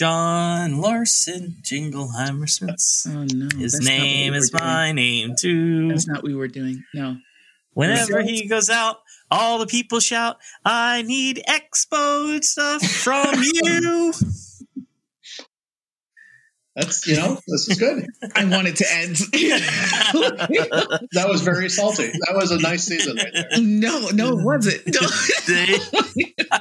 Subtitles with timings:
[0.00, 3.06] John Larson Jingleheimer Smiths.
[3.06, 3.48] Oh no.
[3.58, 4.64] His that's not what we name were is doing.
[4.64, 5.88] my name too.
[5.88, 6.82] That's not what we were doing.
[6.94, 7.18] No.
[7.74, 8.96] Whenever he goes out,
[9.30, 14.14] all the people shout, I need expo stuff from you.
[16.74, 18.06] That's you know, this is good.
[18.34, 19.16] I wanted to end.
[21.12, 22.06] That was very salty.
[22.06, 23.48] That was a nice season right there.
[23.60, 24.80] no, no, it wasn't.
[26.50, 26.58] No.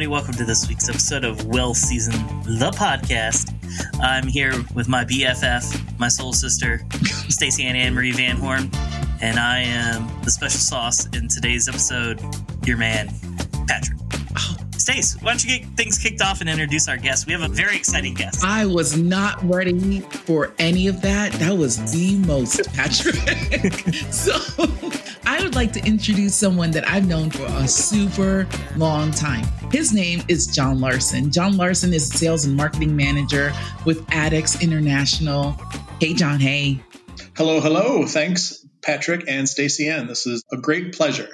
[0.00, 2.14] Everybody, welcome to this week's episode of Well Season,
[2.44, 3.52] the podcast.
[4.00, 6.80] I'm here with my BFF, my soul sister,
[7.28, 8.70] Stacey Ann Anne Marie Van Horn,
[9.20, 12.18] and I am the special sauce in today's episode,
[12.64, 13.10] your man,
[13.68, 13.99] Patrick.
[14.80, 17.26] Stace, why don't you get things kicked off and introduce our guest?
[17.26, 18.42] We have a very exciting guest.
[18.42, 21.32] I was not ready for any of that.
[21.34, 23.14] That was the most, Patrick.
[24.10, 24.32] so,
[25.26, 29.44] I would like to introduce someone that I've known for a super long time.
[29.70, 31.30] His name is John Larson.
[31.30, 33.52] John Larson is a sales and marketing manager
[33.84, 35.52] with Addicts International.
[36.00, 36.40] Hey, John.
[36.40, 36.82] Hey.
[37.36, 38.06] Hello, hello.
[38.06, 40.06] Thanks, Patrick and Stacey Ann.
[40.06, 41.28] This is a great pleasure.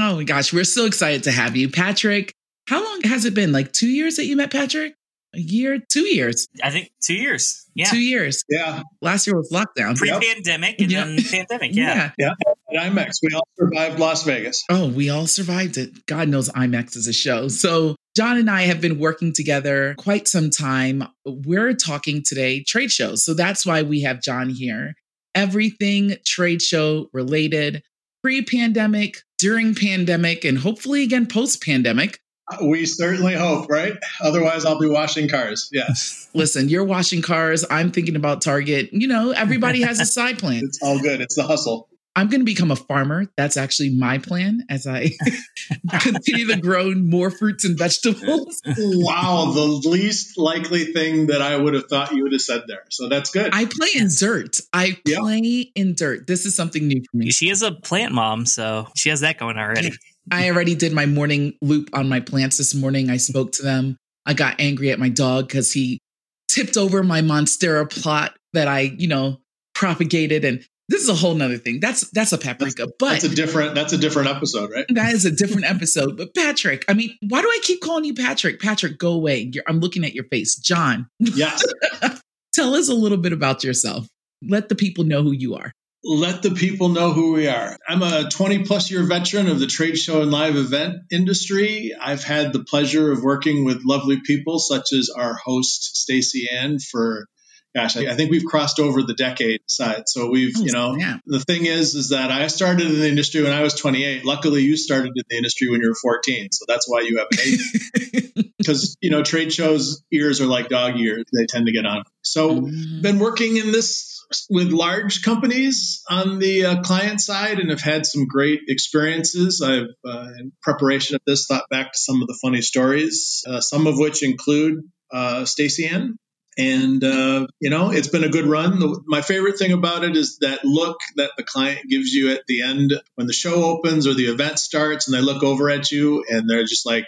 [0.00, 1.68] Oh my gosh, we're so excited to have you.
[1.68, 2.32] Patrick,
[2.68, 3.50] how long has it been?
[3.50, 4.92] Like two years that you met Patrick?
[5.34, 5.78] A year?
[5.90, 6.48] Two years.
[6.62, 7.64] I think two years.
[7.74, 7.86] Yeah.
[7.86, 8.44] Two years.
[8.48, 9.96] Yeah, Last year was lockdown.
[9.96, 11.06] Pre pandemic and Yep.
[11.06, 11.74] then pandemic.
[11.74, 12.10] Yeah.
[12.18, 12.30] Yeah.
[12.74, 14.64] at IMEX, we all survived Las Vegas.
[14.70, 16.04] Oh, we all survived it.
[16.06, 17.48] God knows IMEX is a show.
[17.48, 21.04] So, John and I have been working together quite some time.
[21.24, 23.24] We're talking today trade shows.
[23.24, 24.94] So, that's why we have John here.
[25.34, 27.82] Everything trade show related,
[28.22, 32.18] pre pandemic, during pandemic, and hopefully again post pandemic.
[32.62, 33.92] We certainly hope, right?
[34.20, 35.68] Otherwise, I'll be washing cars.
[35.72, 37.64] Yes, Listen, you're washing cars.
[37.70, 38.90] I'm thinking about Target.
[38.92, 40.62] You know, everybody has a side plan.
[40.64, 41.20] it's all good.
[41.20, 41.88] It's the hustle.
[42.16, 43.26] I'm going to become a farmer.
[43.36, 45.10] That's actually my plan as I
[46.00, 48.60] continue to grow more fruits and vegetables.
[48.66, 52.82] Wow, the least likely thing that I would have thought you would have said there.
[52.90, 53.50] So that's good.
[53.54, 54.60] I play in dirt.
[54.72, 55.18] I Yep.
[55.20, 56.26] play in dirt.
[56.26, 57.30] This is something new for me.
[57.30, 59.92] She is a plant mom, so she has that going already.
[60.30, 63.10] I already did my morning loop on my plants this morning.
[63.10, 63.96] I spoke to them.
[64.26, 66.00] I got angry at my dog because he
[66.48, 69.38] tipped over my monstera plot that I, you know,
[69.74, 70.44] propagated.
[70.44, 71.80] And this is a whole nother thing.
[71.80, 73.74] That's that's a paprika, but That's a different.
[73.74, 74.86] That's a different episode, right?
[74.90, 76.16] that is a different episode.
[76.16, 78.60] But Patrick, I mean, why do I keep calling you Patrick?
[78.60, 79.50] Patrick, go away.
[79.52, 80.56] You're, I'm looking at your face.
[80.56, 81.62] John, Yes.
[82.54, 84.06] tell us a little bit about yourself.
[84.42, 85.72] Let the people know who you are.
[86.04, 87.76] Let the people know who we are.
[87.88, 91.92] I'm a 20 plus year veteran of the trade show and live event industry.
[92.00, 96.78] I've had the pleasure of working with lovely people such as our host Stacey Ann
[96.78, 97.26] for
[97.74, 100.04] gosh, I think we've crossed over the decade side.
[100.06, 101.18] So we've, you know, yeah.
[101.26, 104.24] the thing is is that I started in the industry when I was 28.
[104.24, 106.48] Luckily you started in the industry when you were 14.
[106.50, 110.68] So that's why you have an age because, you know, trade shows ears are like
[110.68, 111.24] dog ears.
[111.32, 112.04] They tend to get on.
[112.22, 113.02] So Mm.
[113.02, 114.17] been working in this
[114.50, 119.62] with large companies on the uh, client side and have had some great experiences.
[119.64, 123.60] I've, uh, in preparation of this, thought back to some of the funny stories, uh,
[123.60, 126.16] some of which include uh, Stacey Ann.
[126.58, 128.80] And, uh, you know, it's been a good run.
[128.80, 132.42] The, my favorite thing about it is that look that the client gives you at
[132.48, 135.92] the end when the show opens or the event starts and they look over at
[135.92, 137.06] you and they're just like,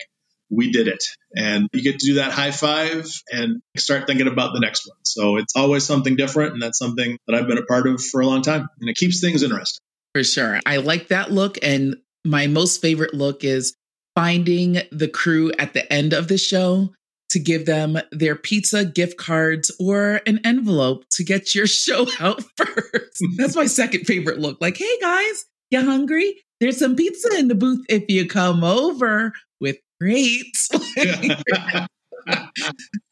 [0.51, 1.03] we did it.
[1.35, 4.99] And you get to do that high five and start thinking about the next one.
[5.05, 6.55] So it's always something different.
[6.55, 8.69] And that's something that I've been a part of for a long time.
[8.81, 9.81] And it keeps things interesting.
[10.15, 10.61] For sure.
[10.67, 11.59] I like that look.
[11.63, 13.75] And my most favorite look is
[14.15, 16.91] finding the crew at the end of the show
[17.31, 22.43] to give them their pizza gift cards or an envelope to get your show out
[22.57, 23.19] first.
[23.37, 24.59] That's my second favorite look.
[24.61, 26.35] Like, hey guys, you hungry?
[26.59, 30.69] There's some pizza in the booth if you come over with crates.
[30.97, 31.87] yes,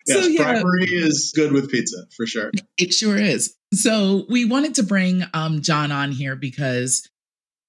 [0.06, 0.42] So, yeah.
[0.52, 2.50] bribery is good with pizza for sure.
[2.76, 3.54] It sure is.
[3.74, 7.08] So we wanted to bring um, John on here because,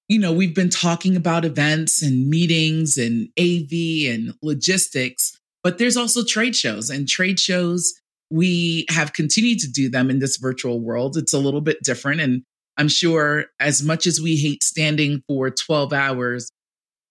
[0.08, 5.96] you know, we've been talking about events and meetings and AV and logistics, but there's
[5.96, 7.92] also trade shows and trade shows.
[8.30, 11.16] We have continued to do them in this virtual world.
[11.16, 12.20] It's a little bit different.
[12.20, 12.42] And
[12.78, 16.50] I'm sure as much as we hate standing for 12 hours,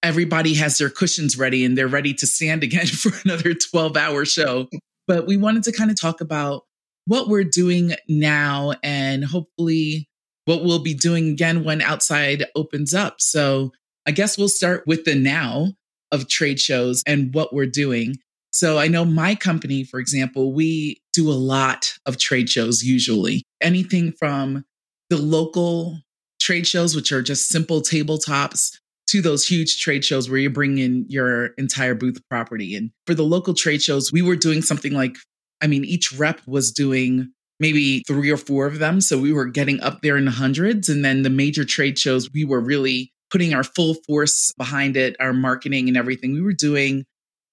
[0.03, 4.25] everybody has their cushions ready and they're ready to stand again for another 12 hour
[4.25, 4.67] show.
[5.07, 6.63] But we wanted to kind of talk about
[7.05, 10.07] what we're doing now and hopefully
[10.45, 13.19] what we'll be doing again when outside opens up.
[13.19, 13.71] So
[14.05, 15.73] I guess we'll start with the now
[16.11, 18.15] of trade shows and what we're doing.
[18.51, 23.43] So I know my company, for example, we do a lot of trade shows usually,
[23.61, 24.65] anything from
[25.09, 25.99] the local
[26.41, 28.77] trade shows, which are just simple tabletops,
[29.09, 32.75] to those huge trade shows where you're bringing your entire booth property.
[32.75, 35.15] And for the local trade shows, we were doing something like,
[35.61, 39.01] I mean, each rep was doing maybe three or four of them.
[39.01, 40.89] So we were getting up there in the hundreds.
[40.89, 45.15] And then the major trade shows, we were really putting our full force behind it,
[45.19, 46.33] our marketing and everything.
[46.33, 47.05] We were doing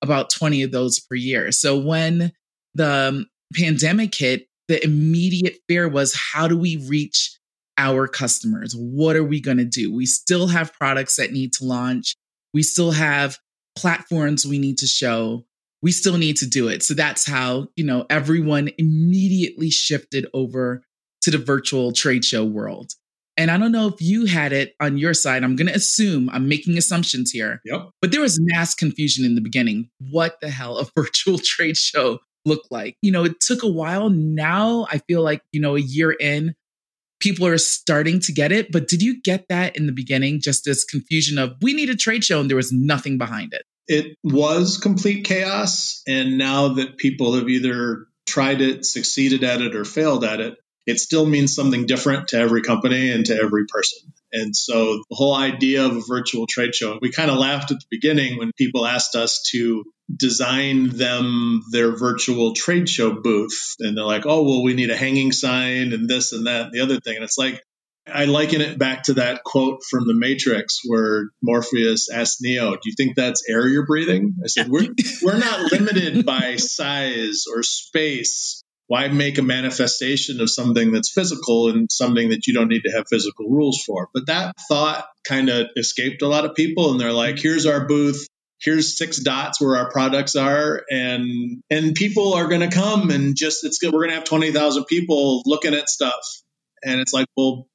[0.03, 1.51] about 20 of those per year.
[1.53, 2.33] So when
[2.75, 7.36] the um, pandemic hit, the immediate fear was how do we reach
[7.79, 8.75] our customers?
[8.77, 9.95] What are we going to do?
[9.95, 12.17] We still have products that need to launch.
[12.55, 13.39] We still have
[13.77, 15.45] platforms we need to show.
[15.83, 16.83] We still need to do it.
[16.83, 20.83] So that's how, you know, everyone immediately shifted over
[21.23, 22.93] to the virtual trade show world.
[23.37, 25.45] And I don't know if you had it on your side.
[25.45, 27.61] I'm going to assume, I'm making assumptions here.
[27.67, 27.91] Yep.
[28.01, 29.91] But there was mass confusion in the beginning.
[30.11, 32.97] What the hell a virtual trade show looked like?
[33.03, 34.09] You know, it took a while.
[34.09, 36.55] Now I feel like, you know, a year in,
[37.21, 38.71] people are starting to get it.
[38.71, 40.41] But did you get that in the beginning?
[40.41, 43.63] Just this confusion of we need a trade show and there was nothing behind it.
[43.89, 46.03] It was complete chaos.
[46.09, 50.57] And now that people have either tried it, succeeded at it, or failed at it,
[50.87, 54.13] it still means something different to every company and to every person.
[54.33, 57.79] And so the whole idea of a virtual trade show, we kind of laughed at
[57.79, 63.75] the beginning when people asked us to design them their virtual trade show booth.
[63.81, 66.73] And they're like, oh, well, we need a hanging sign and this and that and
[66.73, 67.17] the other thing.
[67.17, 67.63] And it's like,
[68.07, 72.81] I liken it back to that quote from the Matrix where Morpheus asked Neo, "Do
[72.85, 74.87] you think that's air you're breathing?" I said, "We're
[75.23, 81.69] we're not limited by size or space why make a manifestation of something that's physical
[81.69, 84.09] and something that you don't need to have physical rules for?
[84.15, 87.87] But that thought kind of escaped a lot of people, and they're like, here's our
[87.87, 88.27] booth.
[88.61, 93.37] Here's six dots where our products are, and and people are going to come and
[93.37, 93.93] just it's good.
[93.93, 96.25] We're going to have twenty thousand people looking at stuff,
[96.83, 97.69] and it's like, well,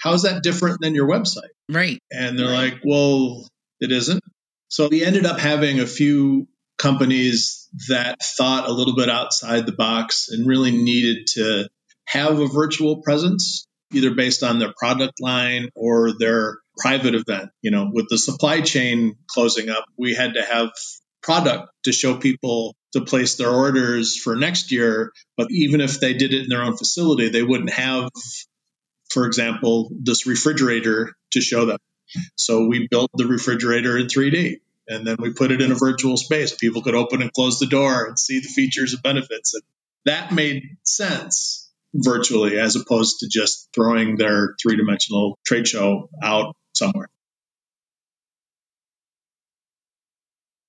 [0.00, 1.50] how's that different than your website?
[1.68, 2.00] Right.
[2.10, 2.72] And they're right.
[2.72, 3.46] like, well,
[3.80, 4.22] it isn't.
[4.68, 6.46] So we ended up having a few
[6.78, 11.68] companies that thought a little bit outside the box and really needed to
[12.06, 17.50] have a virtual presence, either based on their product line or their private event.
[17.62, 20.70] You know, with the supply chain closing up, we had to have
[21.22, 25.12] product to show people to place their orders for next year.
[25.36, 28.10] But even if they did it in their own facility, they wouldn't have,
[29.10, 31.78] for example, this refrigerator to show them.
[32.34, 34.56] So we built the refrigerator in 3D
[34.88, 36.54] and then we put it in a virtual space.
[36.54, 39.54] People could open and close the door and see the features and benefits.
[39.54, 39.62] And
[40.06, 46.56] that made sense virtually as opposed to just throwing their three dimensional trade show out
[46.80, 47.08] somewhere.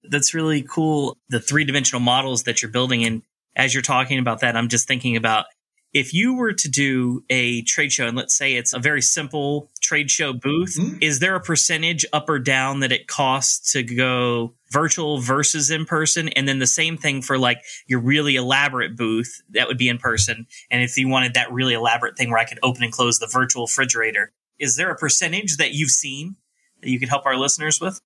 [0.03, 1.17] That's really cool.
[1.29, 3.05] The three dimensional models that you're building.
[3.05, 3.21] And
[3.55, 5.45] as you're talking about that, I'm just thinking about
[5.93, 9.69] if you were to do a trade show and let's say it's a very simple
[9.81, 10.97] trade show booth mm-hmm.
[11.01, 15.85] is there a percentage up or down that it costs to go virtual versus in
[15.85, 19.89] person and then the same thing for like your really elaborate booth that would be
[19.89, 22.93] in person and if you wanted that really elaborate thing where i could open and
[22.93, 24.31] close the virtual refrigerator
[24.61, 26.35] is there a percentage that you've seen
[26.81, 27.99] that you could help our listeners with?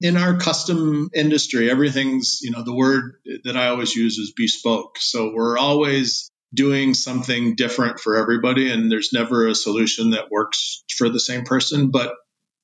[0.00, 4.98] In our custom industry everything's you know the word that i always use is bespoke.
[4.98, 10.84] So we're always doing something different for everybody and there's never a solution that works
[10.96, 11.90] for the same person.
[11.90, 12.14] But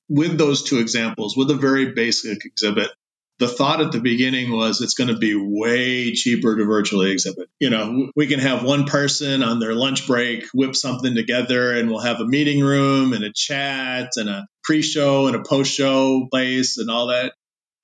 [0.09, 2.91] with those two examples with a very basic exhibit
[3.43, 7.49] the thought at the beginning was it's going to be way cheaper to virtually exhibit.
[7.59, 11.89] You know, we can have one person on their lunch break whip something together and
[11.89, 15.73] we'll have a meeting room and a chat and a pre show and a post
[15.73, 17.33] show place and all that.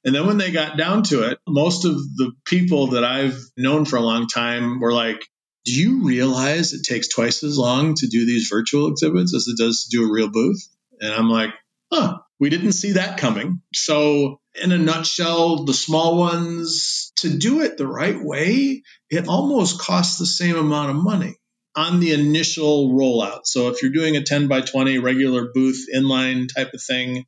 [0.06, 3.84] And then when they got down to it, most of the people that I've known
[3.84, 5.28] for a long time were like,
[5.66, 9.58] do you realize it takes twice as long to do these virtual exhibits as it
[9.58, 10.66] does to do a real booth?
[11.02, 11.50] And I'm like,
[11.92, 13.62] huh, we didn't see that coming.
[13.74, 19.80] So, in a nutshell, the small ones, to do it the right way, it almost
[19.80, 21.36] costs the same amount of money
[21.76, 23.42] on the initial rollout.
[23.46, 27.26] So, if you're doing a 10 by 20 regular booth inline type of thing,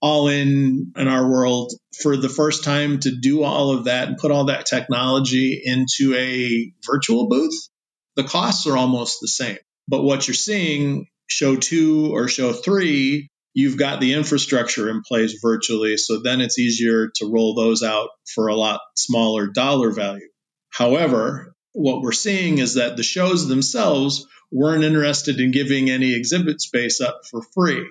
[0.00, 4.18] all in in our world for the first time to do all of that and
[4.18, 7.68] put all that technology into a virtual booth
[8.16, 9.58] the costs are almost the same.
[9.88, 15.38] But what you're seeing, show two or show three, you've got the infrastructure in place
[15.40, 15.96] virtually.
[15.96, 20.28] So then it's easier to roll those out for a lot smaller dollar value.
[20.70, 26.60] However, what we're seeing is that the shows themselves weren't interested in giving any exhibit
[26.60, 27.86] space up for free.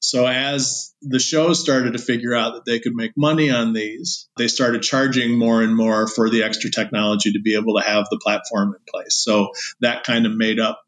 [0.00, 4.28] So as the shows started to figure out that they could make money on these,
[4.36, 8.06] they started charging more and more for the extra technology to be able to have
[8.10, 9.14] the platform in place.
[9.14, 9.50] So
[9.80, 10.82] that kind of made up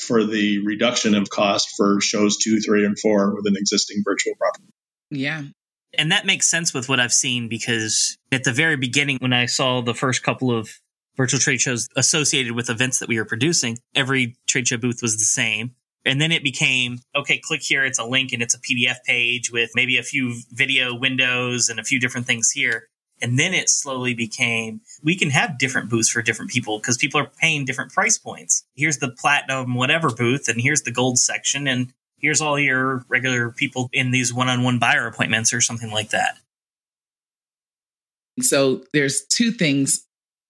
[0.00, 4.34] for the reduction of cost for shows two, three, and four with an existing virtual
[4.36, 4.72] property.
[5.10, 5.44] Yeah.
[5.96, 9.46] And that makes sense with what I've seen because at the very beginning, when I
[9.46, 10.68] saw the first couple of
[11.16, 15.16] virtual trade shows associated with events that we were producing, every trade show booth was
[15.16, 15.74] the same.
[16.04, 17.84] And then it became, okay, click here.
[17.84, 21.80] It's a link and it's a PDF page with maybe a few video windows and
[21.80, 22.88] a few different things here.
[23.24, 27.18] And then it slowly became, we can have different booths for different people because people
[27.18, 28.66] are paying different price points.
[28.74, 33.50] Here's the platinum whatever booth and here's the gold section and here's all your regular
[33.50, 36.36] people in these one-on-one buyer appointments or something like that.
[38.42, 40.06] So there's two things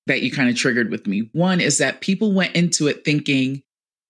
[0.09, 1.29] that you kind of triggered with me.
[1.31, 3.63] One is that people went into it thinking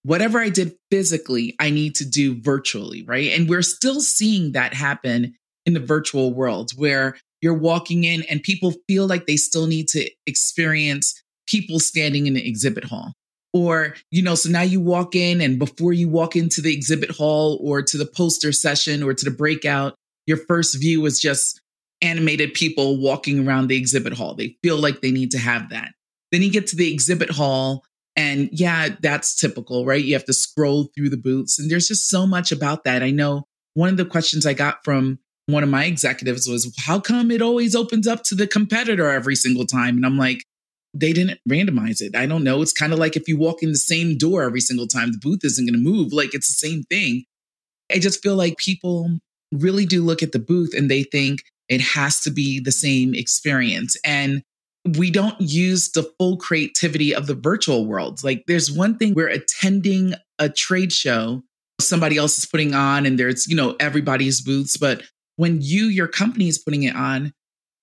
[0.04, 3.30] whatever I did physically, I need to do virtually, right?
[3.32, 5.34] And we're still seeing that happen
[5.66, 9.86] in the virtual world where you're walking in and people feel like they still need
[9.86, 13.12] to experience people standing in the exhibit hall.
[13.52, 17.10] Or, you know, so now you walk in and before you walk into the exhibit
[17.10, 19.94] hall or to the poster session or to the breakout,
[20.26, 21.60] your first view is just
[22.00, 24.34] animated people walking around the exhibit hall.
[24.34, 25.90] They feel like they need to have that.
[26.32, 27.84] Then you get to the exhibit hall
[28.16, 30.02] and yeah, that's typical, right?
[30.02, 31.58] You have to scroll through the booths.
[31.58, 33.02] And there's just so much about that.
[33.02, 37.00] I know one of the questions I got from one of my executives was, How
[37.00, 39.96] come it always opens up to the competitor every single time?
[39.96, 40.44] And I'm like,
[40.94, 42.14] they didn't randomize it.
[42.14, 42.62] I don't know.
[42.62, 45.18] It's kind of like if you walk in the same door every single time, the
[45.18, 46.12] booth isn't going to move.
[46.12, 47.24] Like it's the same thing.
[47.92, 49.18] I just feel like people
[49.52, 53.14] really do look at the booth and they think it has to be the same
[53.14, 53.96] experience.
[54.04, 54.42] And
[54.96, 58.22] we don't use the full creativity of the virtual world.
[58.22, 61.42] Like there's one thing we're attending a trade show
[61.80, 65.02] somebody else is putting on and there's, you know, everybody's booths, but
[65.36, 67.32] when you your company is putting it on,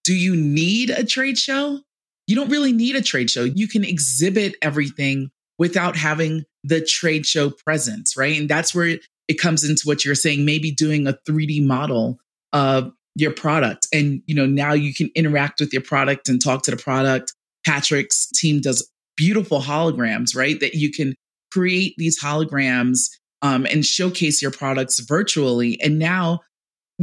[0.04, 1.80] do you need a trade show?
[2.28, 3.44] You don't really need a trade show.
[3.44, 8.40] You can exhibit everything without having the trade show presence, right?
[8.40, 12.20] And that's where it comes into what you're saying, maybe doing a 3D model
[12.54, 13.88] of your product.
[13.94, 17.34] And, you know, now you can interact with your product and talk to the product.
[17.66, 20.60] Patrick's team does beautiful holograms, right?
[20.60, 21.16] That you can
[21.52, 23.10] create these holograms
[23.42, 25.80] um, and showcase your products virtually.
[25.82, 26.42] And now,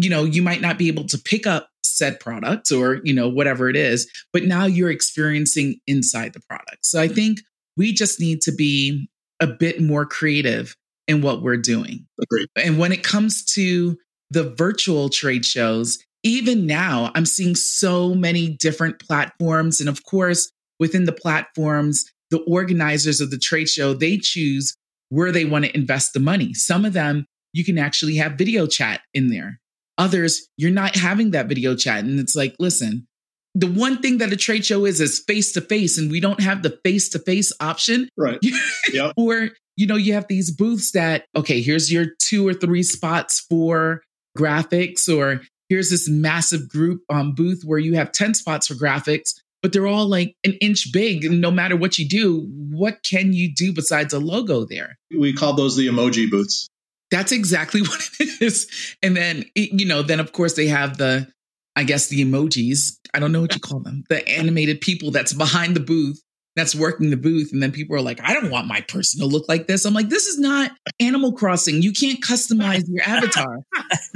[0.01, 3.29] you know, you might not be able to pick up said product or, you know,
[3.29, 6.87] whatever it is, but now you're experiencing inside the product.
[6.87, 7.41] So I think
[7.77, 9.09] we just need to be
[9.41, 10.77] a bit more creative
[11.09, 12.07] in what we're doing.
[12.23, 12.49] Agreed.
[12.57, 13.97] And when it comes to
[14.31, 19.81] the virtual trade shows, even now, I'm seeing so many different platforms.
[19.81, 24.75] And of course, within the platforms, the organizers of the trade show, they choose
[25.09, 26.53] where they want to invest the money.
[26.55, 29.59] Some of them, you can actually have video chat in there.
[29.99, 32.05] Others, you're not having that video chat.
[32.05, 33.07] And it's like, listen,
[33.55, 36.41] the one thing that a trade show is is face to face, and we don't
[36.41, 38.09] have the face to face option.
[38.17, 38.39] Right.
[38.93, 39.13] yep.
[39.17, 43.45] or, you know, you have these booths that, okay, here's your two or three spots
[43.49, 44.03] for
[44.37, 49.31] graphics, or here's this massive group um, booth where you have 10 spots for graphics,
[49.63, 51.25] but they're all like an inch big.
[51.25, 54.97] And no matter what you do, what can you do besides a logo there?
[55.19, 56.69] We call those the emoji booths.
[57.11, 58.69] That's exactly what it is.
[59.03, 61.29] And then, you know, then of course they have the,
[61.77, 62.99] I guess the emojis.
[63.15, 64.05] I don't know what you call them.
[64.09, 66.21] The animated people that's behind the booth
[66.59, 67.51] that's working the booth.
[67.53, 69.85] And then people are like, I don't want my person to look like this.
[69.85, 71.83] I'm like, this is not Animal Crossing.
[71.83, 73.61] You can't customize your avatar.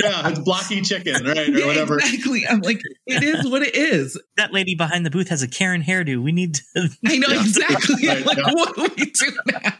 [0.02, 1.38] yeah, it's blocky chicken, right?
[1.38, 1.96] Or yeah, whatever.
[1.96, 2.46] Exactly.
[2.49, 4.20] I'm like, it is what it is.
[4.37, 6.22] That lady behind the booth has a Karen hairdo.
[6.22, 6.88] We need to.
[7.06, 8.11] I know exactly.
[8.11, 9.72] I'm like, what do we do now?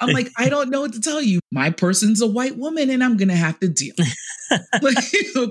[0.00, 1.40] I'm like, I don't know what to tell you.
[1.50, 3.94] My person's a white woman and I'm going to have to deal.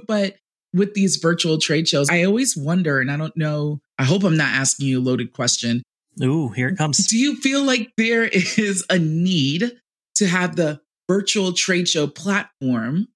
[0.08, 0.36] but
[0.74, 4.38] with these virtual trade shows, I always wonder, and I don't know, I hope I'm
[4.38, 5.84] not asking you a loaded question,
[6.22, 7.08] Ooh, here it comes.
[7.08, 9.72] Do you feel like there is a need
[10.16, 13.08] to have the virtual trade show platform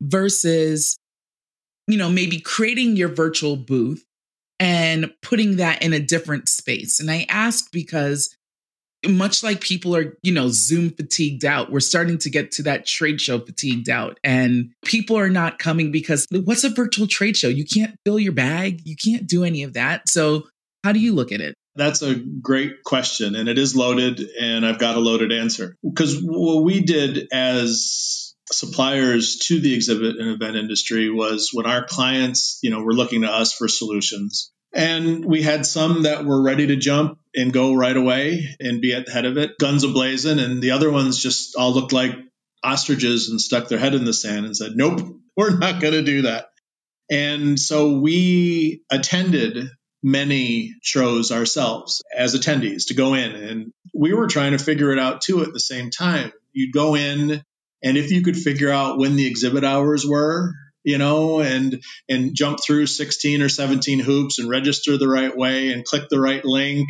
[0.00, 0.98] versus,
[1.86, 4.04] you know, maybe creating your virtual booth
[4.60, 7.00] and putting that in a different space?
[7.00, 8.34] And I ask because
[9.06, 12.86] much like people are, you know, Zoom fatigued out, we're starting to get to that
[12.86, 14.18] trade show fatigued out.
[14.24, 17.48] And people are not coming because what's a virtual trade show?
[17.48, 20.08] You can't fill your bag, you can't do any of that.
[20.08, 20.48] So,
[20.84, 21.54] how do you look at it?
[21.78, 25.76] That's a great question, and it is loaded, and I've got a loaded answer.
[25.82, 31.84] Because what we did as suppliers to the exhibit and event industry was when our
[31.84, 34.50] clients, you know, were looking to us for solutions.
[34.74, 38.92] And we had some that were ready to jump and go right away and be
[38.92, 42.12] at the head of it, guns ablazing, and the other ones just all looked like
[42.62, 45.00] ostriches and stuck their head in the sand and said, "Nope,
[45.36, 46.48] we're not going to do that."
[47.10, 49.70] And so we attended
[50.02, 53.34] many shows ourselves as attendees to go in.
[53.34, 56.32] And we were trying to figure it out too at the same time.
[56.52, 57.42] You'd go in,
[57.82, 60.52] and if you could figure out when the exhibit hours were,
[60.84, 65.72] you know, and and jump through 16 or 17 hoops and register the right way
[65.72, 66.88] and click the right link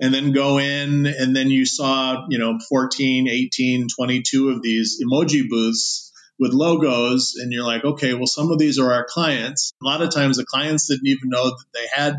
[0.00, 5.02] and then go in and then you saw, you know, 14, 18, 22 of these
[5.02, 9.72] emoji booths with logos and you're like, okay, well some of these are our clients.
[9.82, 12.16] A lot of times the clients didn't even know that they had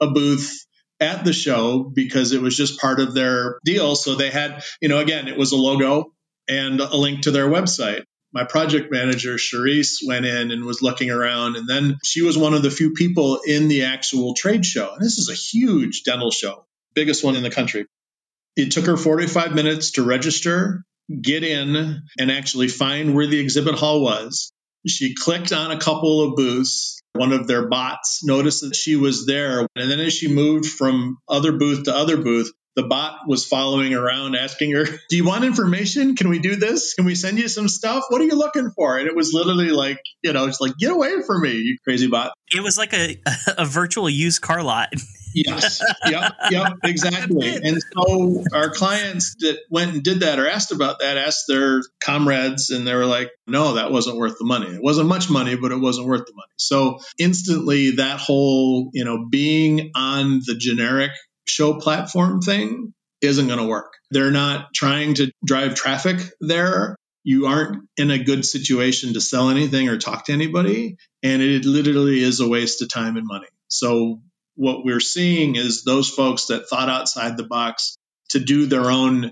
[0.00, 0.64] a booth
[1.00, 3.94] at the show because it was just part of their deal.
[3.94, 6.12] So they had, you know, again, it was a logo
[6.48, 8.04] and a link to their website.
[8.32, 12.52] My project manager, Charisse, went in and was looking around, and then she was one
[12.52, 14.92] of the few people in the actual trade show.
[14.92, 17.86] And this is a huge dental show, biggest one in the country.
[18.54, 20.82] It took her 45 minutes to register,
[21.22, 24.52] get in, and actually find where the exhibit hall was.
[24.86, 29.26] She clicked on a couple of booths one of their bots noticed that she was
[29.26, 29.66] there.
[29.76, 33.92] And then as she moved from other booth to other booth, the bot was following
[33.92, 36.14] around asking her, Do you want information?
[36.14, 36.94] Can we do this?
[36.94, 38.04] Can we send you some stuff?
[38.08, 38.96] What are you looking for?
[38.96, 42.06] And it was literally like, you know, it's like, Get away from me, you crazy
[42.06, 42.34] bot.
[42.54, 43.20] It was like a,
[43.58, 44.92] a virtual used car lot.
[45.34, 45.82] yes.
[46.06, 46.32] Yep.
[46.52, 46.72] Yep.
[46.84, 47.56] Exactly.
[47.56, 51.82] And so our clients that went and did that or asked about that asked their
[52.00, 54.68] comrades, and they were like, no, that wasn't worth the money.
[54.68, 56.52] It wasn't much money, but it wasn't worth the money.
[56.56, 61.10] So instantly, that whole, you know, being on the generic
[61.48, 63.94] show platform thing isn't going to work.
[64.10, 66.96] They're not trying to drive traffic there.
[67.24, 70.96] You aren't in a good situation to sell anything or talk to anybody.
[71.22, 73.48] And it literally is a waste of time and money.
[73.68, 74.20] So
[74.54, 77.96] what we're seeing is those folks that thought outside the box
[78.30, 79.24] to do their own,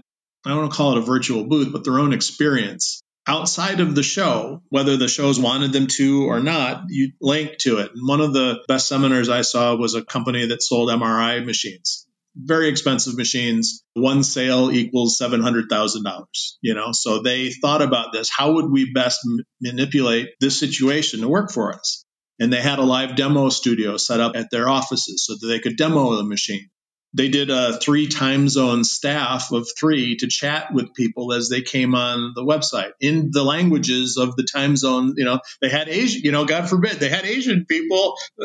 [0.44, 3.94] I don't want to call it a virtual booth, but their own experience outside of
[3.94, 7.90] the show, whether the shows wanted them to or not, you link to it.
[7.92, 12.05] And one of the best seminars I saw was a company that sold MRI machines.
[12.36, 13.82] Very expensive machines.
[13.94, 16.24] One sale equals $700,000,
[16.60, 16.92] you know?
[16.92, 18.30] So they thought about this.
[18.30, 22.04] How would we best m- manipulate this situation to work for us?
[22.38, 25.58] and they had a live demo studio set up at their offices so that they
[25.58, 26.68] could demo the machine.
[27.14, 31.62] They did a three time zone staff of three to chat with people as they
[31.62, 35.14] came on the website in the languages of the time zone.
[35.16, 38.16] You know, they had Asian, you know, God forbid, they had Asian people.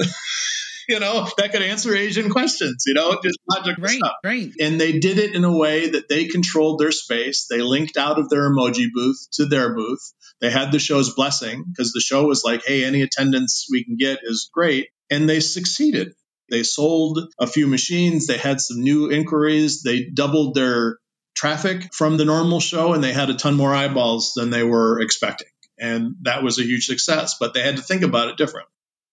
[0.92, 4.14] you know, that could answer Asian questions, you know, just logical right, stuff.
[4.24, 4.52] Right.
[4.60, 7.48] And they did it in a way that they controlled their space.
[7.50, 10.02] They linked out of their emoji booth to their booth.
[10.42, 13.96] They had the show's blessing because the show was like, hey, any attendance we can
[13.96, 14.90] get is great.
[15.10, 16.14] And they succeeded.
[16.50, 18.28] They sold a few machines.
[18.28, 19.84] They had some new inquiries.
[19.84, 20.98] They doubled their
[21.36, 25.00] traffic from the normal show and they had a ton more eyeballs than they were
[25.00, 25.48] expecting.
[25.80, 28.68] And that was a huge success, but they had to think about it different.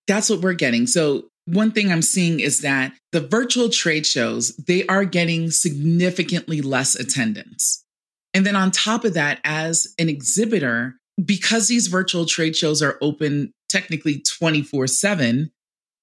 [0.09, 0.87] That's what we're getting.
[0.87, 6.61] So one thing I'm seeing is that the virtual trade shows, they are getting significantly
[6.61, 7.85] less attendance.
[8.35, 12.99] And then on top of that, as an exhibitor, because these virtual trade shows are
[13.01, 15.51] open technically 24 7,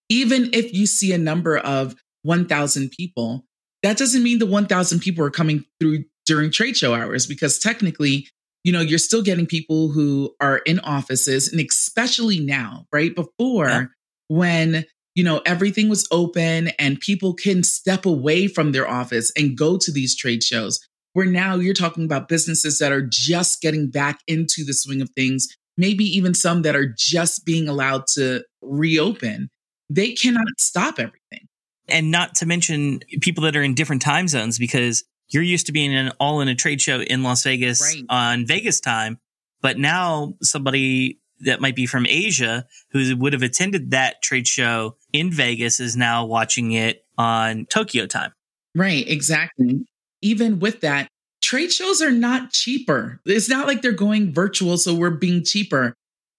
[0.09, 3.45] even if you see a number of 1,000 people,
[3.83, 8.27] that doesn't mean the 1,000 people are coming through during trade show hours because technically,
[8.65, 13.15] you know, you're still getting people who are in offices and especially now, right?
[13.15, 13.86] Before yeah.
[14.28, 19.56] when, you know, everything was open and people can step away from their office and
[19.56, 20.80] go to these trade shows
[21.13, 25.12] where now you're talking about businesses that are just getting back into the swing of
[25.12, 25.47] things,
[25.78, 29.47] maybe even some that are just being allowed to reopen.
[29.91, 31.47] They cannot stop everything.
[31.88, 35.71] And not to mention people that are in different time zones because you're used to
[35.71, 38.05] being in all in a trade show in Las Vegas right.
[38.09, 39.19] on Vegas time.
[39.61, 44.95] But now somebody that might be from Asia who would have attended that trade show
[45.11, 48.31] in Vegas is now watching it on Tokyo time.
[48.75, 49.85] Right, exactly
[50.25, 51.07] even with that,
[51.41, 53.21] trade shows are not cheaper.
[53.25, 55.93] It's not like they're going virtual, so we're being cheaper.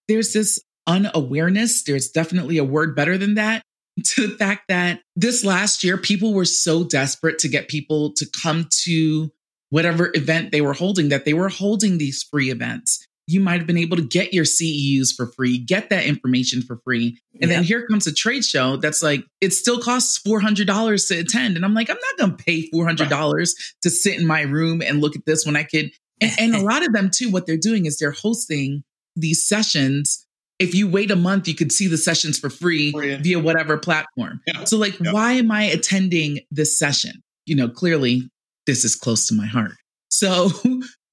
[0.08, 1.84] There's this unawareness.
[1.84, 3.62] There's definitely a word better than that
[4.04, 8.26] to the fact that this last year, people were so desperate to get people to
[8.42, 9.30] come to
[9.70, 13.66] whatever event they were holding that they were holding these free events you might have
[13.66, 17.18] been able to get your CEUs for free, get that information for free.
[17.40, 17.56] And yeah.
[17.56, 21.56] then here comes a trade show that's like, it still costs $400 to attend.
[21.56, 23.48] And I'm like, I'm not going to pay $400 right.
[23.82, 25.90] to sit in my room and look at this when I could.
[26.20, 28.84] And, and a lot of them, too, what they're doing is they're hosting
[29.16, 30.25] these sessions.
[30.58, 34.40] If you wait a month, you could see the sessions for free via whatever platform.
[34.46, 34.64] Yeah.
[34.64, 35.12] So, like, yeah.
[35.12, 37.22] why am I attending this session?
[37.44, 38.30] You know, clearly
[38.66, 39.72] this is close to my heart.
[40.10, 40.50] So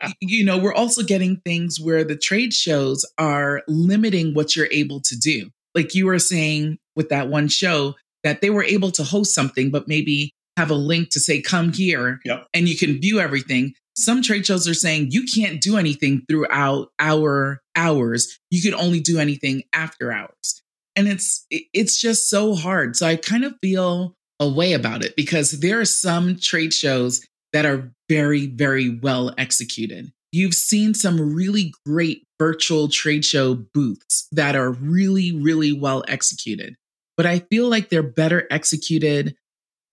[0.02, 0.12] ah.
[0.22, 5.02] you know, we're also getting things where the trade shows are limiting what you're able
[5.02, 5.50] to do.
[5.76, 9.70] Like you were saying with that one show, that they were able to host something,
[9.70, 12.46] but maybe have a link to say, come here yep.
[12.54, 13.74] and you can view everything.
[13.96, 18.40] Some trade shows are saying you can't do anything throughout our hours.
[18.50, 20.62] You can only do anything after hours.
[20.96, 22.96] And it's it's just so hard.
[22.96, 27.26] So I kind of feel a way about it because there are some trade shows
[27.52, 30.12] that are very very well executed.
[30.32, 36.76] You've seen some really great virtual trade show booths that are really really well executed.
[37.16, 39.36] But I feel like they're better executed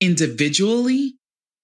[0.00, 1.16] individually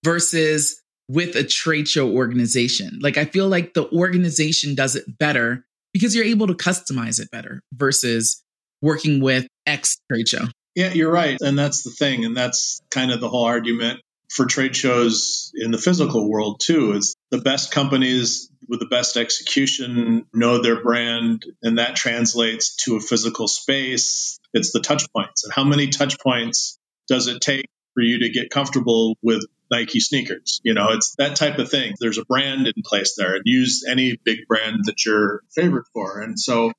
[0.05, 2.99] versus with a trade show organization.
[3.01, 7.31] Like I feel like the organization does it better because you're able to customize it
[7.31, 8.42] better versus
[8.83, 10.47] working with X trade show.
[10.75, 11.38] Yeah, you're right.
[11.40, 12.25] And that's the thing.
[12.25, 16.92] And that's kind of the whole argument for trade shows in the physical world too
[16.92, 22.97] is the best companies with the best execution know their brand and that translates to
[22.97, 27.66] a physical space it's the touch points and how many touch points does it take
[27.96, 30.61] for you to get comfortable with Nike sneakers.
[30.62, 31.94] You know, it's that type of thing.
[31.98, 36.20] There's a brand in place there and use any big brand that you're favored for.
[36.20, 36.72] And so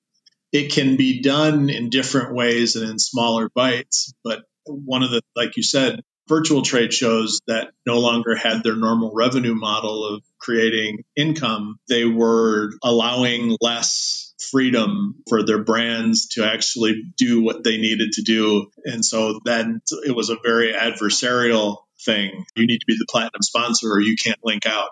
[0.53, 4.13] it can be done in different ways and in smaller bites.
[4.23, 8.75] But one of the, like you said, virtual trade shows that no longer had their
[8.75, 16.45] normal revenue model of creating income, they were allowing less freedom for their brands to
[16.45, 18.71] actually do what they needed to do.
[18.85, 22.45] And so then it was a very adversarial thing.
[22.55, 24.89] You need to be the platinum sponsor or you can't link out.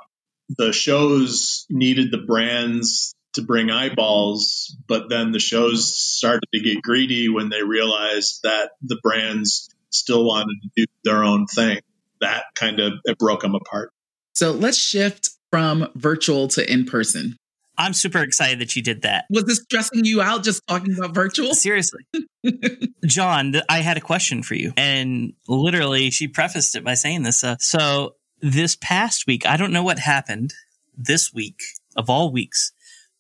[0.58, 6.82] The shows needed the brands to bring eyeballs, but then the shows started to get
[6.82, 11.80] greedy when they realized that the brands still wanted to do their own thing.
[12.22, 13.92] That kind of it broke them apart.
[14.34, 17.38] So let's shift from virtual to in person.
[17.78, 19.26] I'm super excited that you did that.
[19.30, 21.54] Was this stressing you out just talking about virtual?
[21.54, 22.06] Seriously.
[23.06, 24.74] John, I had a question for you.
[24.78, 27.44] And literally, she prefaced it by saying this.
[27.44, 30.54] Uh, so, this past week, I don't know what happened
[30.96, 31.60] this week
[31.96, 32.72] of all weeks.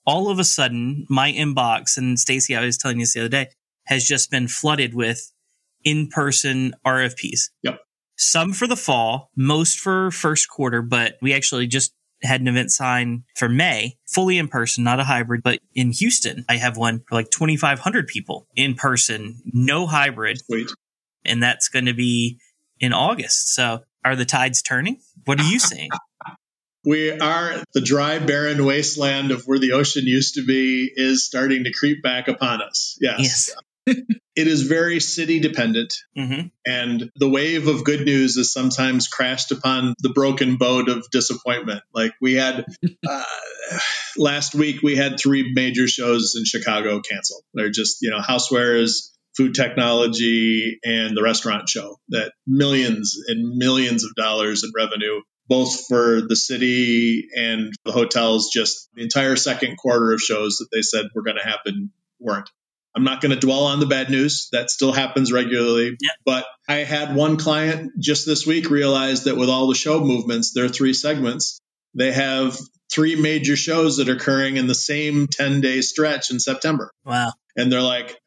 [0.05, 3.29] All of a sudden, my inbox, and Stacy, I was telling you this the other
[3.29, 3.47] day,
[3.85, 5.31] has just been flooded with
[5.83, 7.49] in person RFPs.
[7.63, 7.79] Yep.
[8.17, 11.93] Some for the fall, most for first quarter, but we actually just
[12.25, 16.45] had an event sign for May, fully in person, not a hybrid, but in Houston,
[16.49, 20.39] I have one for like 2,500 people in person, no hybrid.
[20.45, 20.69] Sweet.
[21.23, 22.39] And that's going to be
[22.79, 23.53] in August.
[23.55, 24.99] So are the tides turning?
[25.25, 25.89] What are you seeing?
[26.85, 31.63] we are the dry, barren wasteland of where the ocean used to be is starting
[31.63, 32.97] to creep back upon us.
[33.01, 33.19] Yes.
[33.19, 33.55] yes.
[33.88, 35.93] It is very city dependent.
[36.17, 36.48] Mm-hmm.
[36.65, 41.82] And the wave of good news is sometimes crashed upon the broken boat of disappointment.
[41.93, 42.65] Like we had
[43.08, 43.24] uh,
[44.17, 47.43] last week, we had three major shows in Chicago canceled.
[47.54, 54.04] They're just, you know, housewares, food technology, and the restaurant show that millions and millions
[54.04, 59.78] of dollars in revenue both for the city and the hotels, just the entire second
[59.78, 62.50] quarter of shows that they said were going to happen weren't.
[62.95, 64.47] I'm not going to dwell on the bad news.
[64.51, 65.97] That still happens regularly.
[65.99, 66.10] Yeah.
[66.25, 70.53] But I had one client just this week realize that with all the show movements,
[70.53, 71.60] there are three segments.
[71.93, 72.58] They have
[72.91, 76.91] three major shows that are occurring in the same 10 day stretch in September.
[77.03, 77.34] Wow.
[77.58, 78.17] And they're like,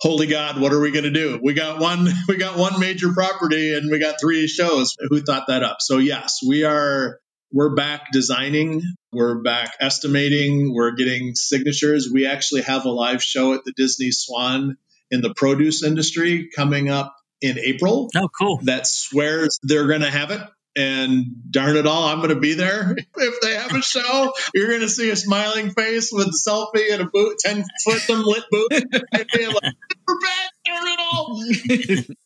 [0.00, 1.38] holy God, what are we going to do?
[1.42, 4.96] We got one, we got one major property and we got three shows.
[5.08, 5.76] Who thought that up?
[5.80, 7.20] So yes, we are
[7.52, 8.82] we're back designing,
[9.12, 12.10] we're back estimating, we're getting signatures.
[12.12, 14.76] We actually have a live show at the Disney Swan
[15.10, 18.10] in the produce industry coming up in April.
[18.16, 18.60] Oh, cool.
[18.64, 20.40] That swears they're going to have it.
[20.78, 22.94] And darn it all, I'm going to be there.
[23.16, 26.92] If they have a show, you're going to see a smiling face with a selfie
[26.92, 28.72] and a boot, 10 foot some lit boot.
[28.72, 28.84] like,
[29.32, 31.42] we're back, darn it all.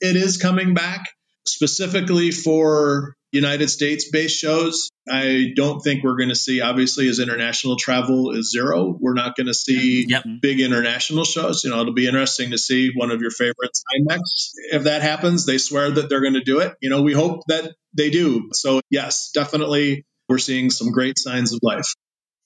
[0.00, 1.08] it is coming back
[1.46, 4.90] specifically for United States based shows.
[5.08, 9.36] I don't think we're going to see, obviously, as international travel is zero, we're not
[9.36, 10.24] going to see yep.
[10.40, 11.64] big international shows.
[11.64, 14.20] You know, it'll be interesting to see one of your favorites, IMEX.
[14.72, 16.74] If that happens, they swear that they're going to do it.
[16.80, 18.50] You know, we hope that they do.
[18.52, 21.94] So, yes, definitely, we're seeing some great signs of life.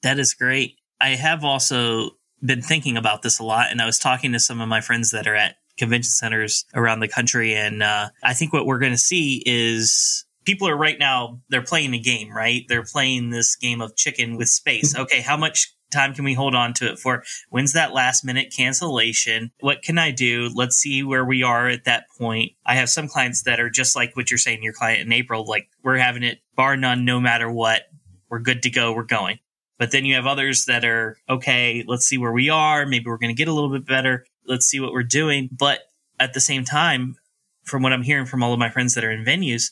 [0.02, 0.78] That is great.
[1.00, 2.10] I have also
[2.42, 5.10] been thinking about this a lot, and I was talking to some of my friends
[5.10, 7.54] that are at convention centers around the country.
[7.54, 11.62] And uh, I think what we're going to see is people are right now, they're
[11.62, 12.64] playing a game, right?
[12.68, 14.94] They're playing this game of chicken with space.
[15.04, 17.22] Okay, how much time can we hold on to it for?
[17.50, 19.50] When's that last minute cancellation?
[19.60, 20.50] What can I do?
[20.54, 22.52] Let's see where we are at that point.
[22.64, 25.44] I have some clients that are just like what you're saying, your client in April,
[25.44, 27.82] like we're having it bar none, no matter what.
[28.30, 28.92] We're good to go.
[28.92, 29.40] We're going.
[29.78, 32.86] But then you have others that are, okay, let's see where we are.
[32.86, 35.48] Maybe we're going to get a little bit better let's see what we're doing.
[35.52, 35.80] But
[36.18, 37.16] at the same time,
[37.64, 39.70] from what I'm hearing from all of my friends that are in venues,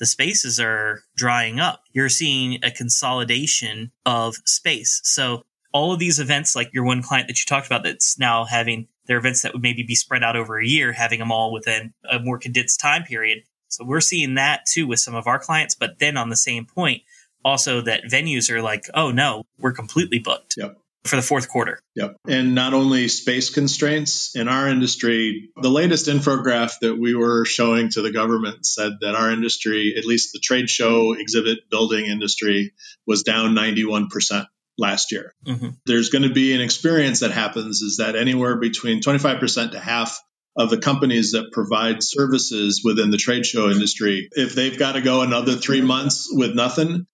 [0.00, 1.82] the spaces are drying up.
[1.92, 5.00] You're seeing a consolidation of space.
[5.04, 8.44] So all of these events, like your one client that you talked about, that's now
[8.44, 11.52] having their events that would maybe be spread out over a year, having them all
[11.52, 13.42] within a more condensed time period.
[13.68, 15.76] So we're seeing that too with some of our clients.
[15.76, 17.02] But then on the same point,
[17.44, 20.54] also that venues are like, oh no, we're completely booked.
[20.56, 21.80] Yep for the fourth quarter.
[21.96, 22.16] Yep.
[22.28, 27.90] And not only space constraints in our industry, the latest infographic that we were showing
[27.90, 32.72] to the government said that our industry, at least the trade show exhibit building industry,
[33.06, 35.34] was down 91% last year.
[35.46, 35.70] Mm-hmm.
[35.86, 40.20] There's going to be an experience that happens is that anywhere between 25% to half
[40.56, 45.00] of the companies that provide services within the trade show industry, if they've got to
[45.00, 47.06] go another three months with nothing,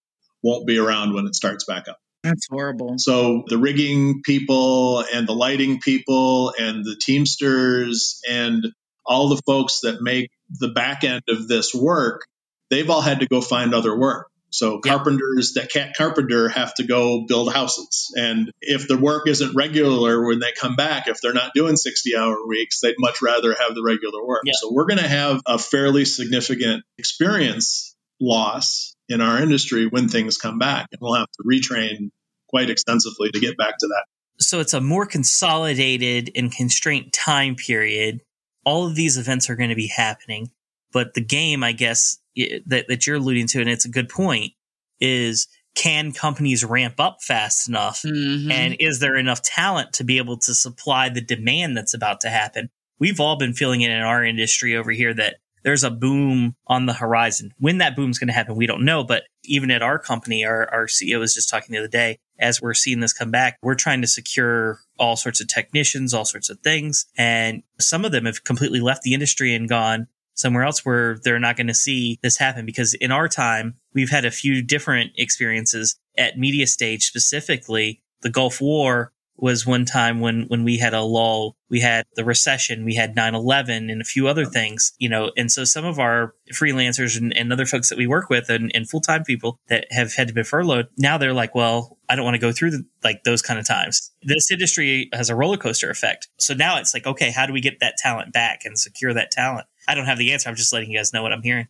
[0.42, 1.98] won't be around when it starts back up.
[2.26, 2.94] That's horrible.
[2.98, 8.64] So the rigging people and the lighting people and the teamsters and
[9.04, 12.26] all the folks that make the back end of this work,
[12.68, 14.28] they've all had to go find other work.
[14.50, 18.12] So carpenters that can't carpenter have to go build houses.
[18.16, 22.16] And if the work isn't regular when they come back, if they're not doing 60
[22.16, 24.42] hour weeks, they'd much rather have the regular work.
[24.52, 30.38] So we're going to have a fairly significant experience loss in our industry when things
[30.38, 30.88] come back.
[30.90, 32.10] And we'll have to retrain
[32.48, 34.04] quite extensively to get back to that.
[34.38, 38.20] So it's a more consolidated and constrained time period.
[38.64, 40.50] All of these events are going to be happening.
[40.92, 42.18] But the game, I guess,
[42.66, 44.52] that, that you're alluding to, and it's a good point,
[45.00, 48.02] is can companies ramp up fast enough?
[48.02, 48.50] Mm-hmm.
[48.50, 52.30] And is there enough talent to be able to supply the demand that's about to
[52.30, 52.70] happen?
[52.98, 56.86] We've all been feeling it in our industry over here that there's a boom on
[56.86, 57.52] the horizon.
[57.58, 59.02] When that boom is going to happen, we don't know.
[59.02, 62.62] But even at our company, our, our CEO was just talking the other day, as
[62.62, 66.50] we're seeing this come back, we're trying to secure all sorts of technicians, all sorts
[66.50, 67.06] of things.
[67.18, 71.40] And some of them have completely left the industry and gone somewhere else where they're
[71.40, 72.64] not going to see this happen.
[72.64, 78.00] Because in our time, we've had a few different experiences at media stage specifically.
[78.22, 81.56] The Gulf War was one time when when we had a lull.
[81.68, 85.50] We had the recession we had 9-11 and a few other things you know and
[85.50, 88.88] so some of our freelancers and, and other folks that we work with and, and,
[88.88, 92.36] full-time people that have had to be furloughed now they're like well i don't want
[92.36, 94.12] to go through the, like those kind of times.
[94.22, 96.28] This industry has a roller coaster effect.
[96.38, 99.32] So now it's like okay how do we get that talent back and secure that
[99.32, 99.66] talent?
[99.88, 101.66] I don't have the answer i'm just letting you guys know what i'm hearing.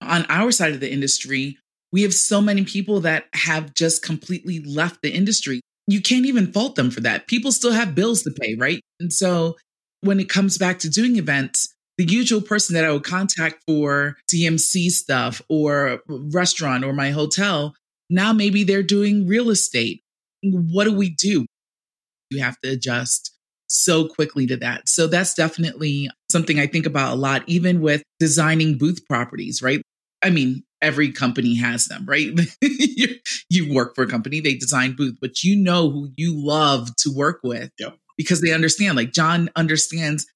[0.00, 1.58] On our side of the industry
[1.92, 6.52] we have so many people that have just completely left the industry you can't even
[6.52, 7.26] fault them for that.
[7.26, 8.80] People still have bills to pay, right?
[9.00, 9.56] And so
[10.00, 14.16] when it comes back to doing events, the usual person that I would contact for
[14.32, 17.74] DMC stuff or restaurant or my hotel,
[18.08, 20.02] now maybe they're doing real estate.
[20.42, 21.46] What do we do?
[22.30, 23.36] You have to adjust
[23.68, 24.88] so quickly to that.
[24.88, 29.82] So that's definitely something I think about a lot, even with designing booth properties, right?
[30.22, 32.30] I mean, every company has them, right?
[33.48, 37.10] you work for a company, they design booth, but you know who you love to
[37.14, 37.96] work with yep.
[38.16, 38.96] because they understand.
[38.96, 40.26] Like John understands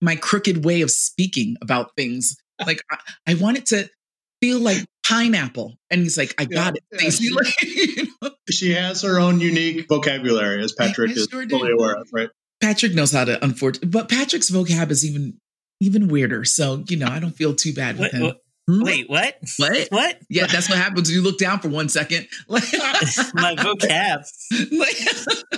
[0.00, 2.36] my crooked way of speaking about things.
[2.64, 3.90] Like I, I want it to
[4.40, 5.74] feel like pineapple.
[5.90, 7.02] And he's like, I got yeah, it.
[7.02, 11.74] Yeah, she, she, has her own unique vocabulary, as Patrick is sure fully do.
[11.74, 12.30] aware of, right?
[12.60, 15.36] Patrick knows how to unfortunately, but Patrick's vocab is even
[15.80, 16.44] even weirder.
[16.44, 18.22] So, you know, I don't feel too bad with what, him.
[18.22, 18.43] What?
[18.66, 18.82] Hmm?
[18.82, 19.36] Wait, what?
[19.58, 19.88] What?
[19.90, 20.18] What?
[20.30, 21.10] Yeah, that's what happens.
[21.12, 22.26] You look down for one second.
[22.48, 22.62] My
[23.56, 24.24] vocab.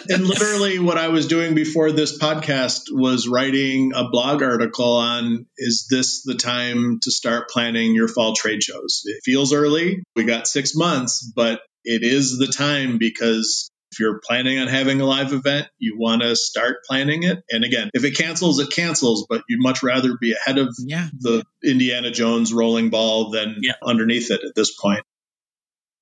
[0.08, 5.46] and literally, what I was doing before this podcast was writing a blog article on
[5.56, 9.02] is this the time to start planning your fall trade shows?
[9.04, 10.02] It feels early.
[10.16, 15.00] We got six months, but it is the time because if you're planning on having
[15.00, 17.42] a live event, you want to start planning it.
[17.50, 21.08] And again, if it cancels, it cancels, but you'd much rather be ahead of yeah.
[21.18, 23.74] the Indiana Jones rolling ball than yeah.
[23.82, 25.04] underneath it at this point.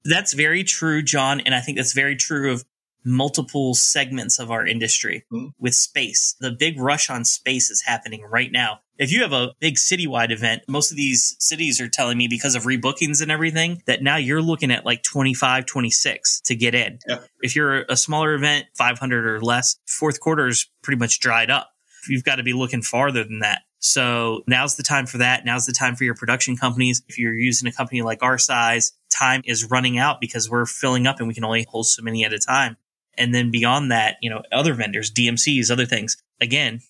[0.05, 1.41] That's very true, John.
[1.41, 2.65] And I think that's very true of
[3.05, 5.49] multiple segments of our industry mm-hmm.
[5.59, 6.37] with space.
[6.41, 8.81] The big rush on space is happening right now.
[8.97, 12.55] If you have a big citywide event, most of these cities are telling me because
[12.55, 16.99] of rebookings and everything that now you're looking at like 25, 26 to get in.
[17.09, 17.19] Yeah.
[17.43, 21.71] If you're a smaller event, 500 or less, fourth quarter is pretty much dried up.
[22.09, 23.63] You've got to be looking farther than that.
[23.79, 25.45] So now's the time for that.
[25.45, 27.03] Now's the time for your production companies.
[27.09, 31.07] If you're using a company like our size, time is running out because we're filling
[31.07, 32.77] up and we can only hold so many at a time.
[33.19, 36.81] And then beyond that, you know, other vendors, DMCs, other things, again,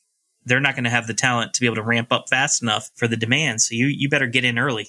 [0.47, 2.91] they're not going to have the talent to be able to ramp up fast enough
[2.97, 3.63] for the demand.
[3.63, 4.89] So you, you better get in early.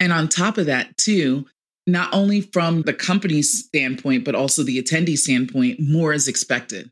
[0.00, 1.46] And on top of that, too,
[1.86, 6.90] not only from the company's standpoint, but also the attendee standpoint, more is expected.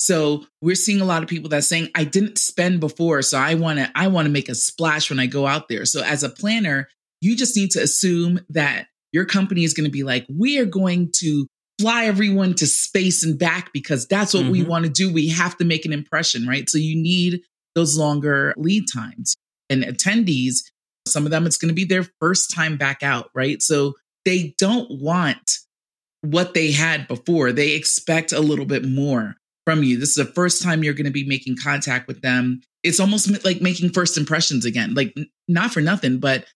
[0.00, 3.54] So we're seeing a lot of people that saying, I didn't spend before, so I
[3.54, 5.84] want to I want to make a splash when I go out there.
[5.84, 6.88] So as a planner,
[7.22, 10.66] You just need to assume that your company is going to be like, we are
[10.66, 11.46] going to
[11.80, 14.52] fly everyone to space and back because that's what mm-hmm.
[14.52, 15.10] we want to do.
[15.10, 16.68] We have to make an impression, right?
[16.68, 17.42] So you need
[17.74, 19.36] those longer lead times.
[19.70, 20.56] And attendees,
[21.06, 23.62] some of them, it's going to be their first time back out, right?
[23.62, 25.50] So they don't want
[26.20, 27.52] what they had before.
[27.52, 29.98] They expect a little bit more from you.
[29.98, 32.60] This is the first time you're going to be making contact with them.
[32.82, 34.94] It's almost like making first impressions again.
[34.94, 35.14] Like,
[35.48, 36.46] not for nothing, but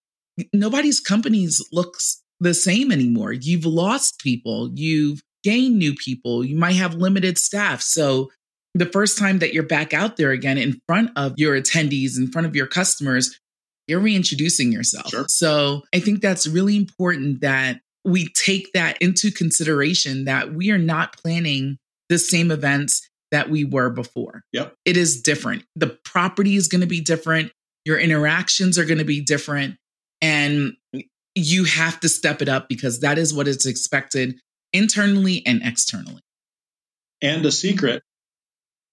[0.52, 3.32] nobody's companies looks the same anymore.
[3.32, 7.80] You've lost people, you've gained new people, you might have limited staff.
[7.80, 8.30] So
[8.78, 12.28] the first time that you're back out there again in front of your attendees, in
[12.28, 13.38] front of your customers,
[13.86, 15.08] you're reintroducing yourself.
[15.08, 15.24] Sure.
[15.28, 20.78] So I think that's really important that we take that into consideration that we are
[20.78, 24.42] not planning the same events that we were before.
[24.52, 24.74] Yep.
[24.84, 25.64] It is different.
[25.74, 27.52] The property is going to be different.
[27.84, 29.76] Your interactions are going to be different.
[30.20, 30.74] And
[31.34, 34.38] you have to step it up because that is what is expected
[34.72, 36.22] internally and externally.
[37.22, 38.02] And a secret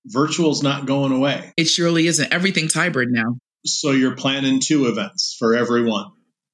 [0.06, 1.54] virtual's not going away.
[1.58, 2.34] It surely isn't.
[2.34, 3.38] Everything's hybrid now.
[3.66, 6.12] So you're planning two events for everyone.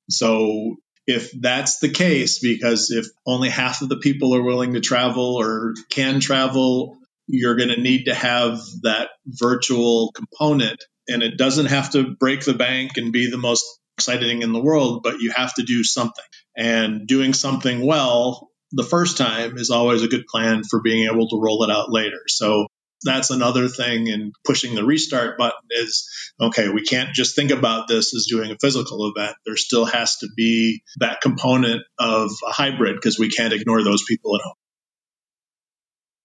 [0.10, 4.80] So if that's the case, because if only half of the people are willing to
[4.80, 10.84] travel or can travel, you're going to need to have that virtual component.
[11.08, 13.66] And it doesn't have to break the bank and be the most
[13.98, 16.26] exciting in the world, but you have to do something.
[16.56, 21.28] And doing something well the first time is always a good plan for being able
[21.30, 22.20] to roll it out later.
[22.28, 22.68] So
[23.04, 26.10] that's another thing in pushing the restart button is
[26.42, 29.36] okay, we can't just think about this as doing a physical event.
[29.46, 34.04] There still has to be that component of a hybrid because we can't ignore those
[34.08, 34.54] people at home.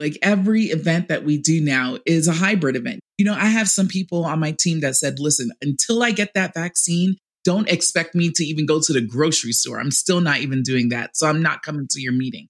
[0.01, 3.01] Like every event that we do now is a hybrid event.
[3.17, 6.35] You know, I have some people on my team that said, listen, until I get
[6.35, 9.79] that vaccine, don't expect me to even go to the grocery store.
[9.79, 11.17] I'm still not even doing that.
[11.17, 12.49] So I'm not coming to your meeting.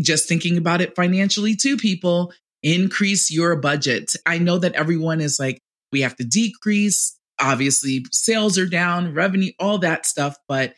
[0.00, 4.12] Just thinking about it financially, too, people, increase your budget.
[4.26, 5.58] I know that everyone is like,
[5.90, 7.18] we have to decrease.
[7.40, 10.36] Obviously, sales are down, revenue, all that stuff.
[10.48, 10.74] But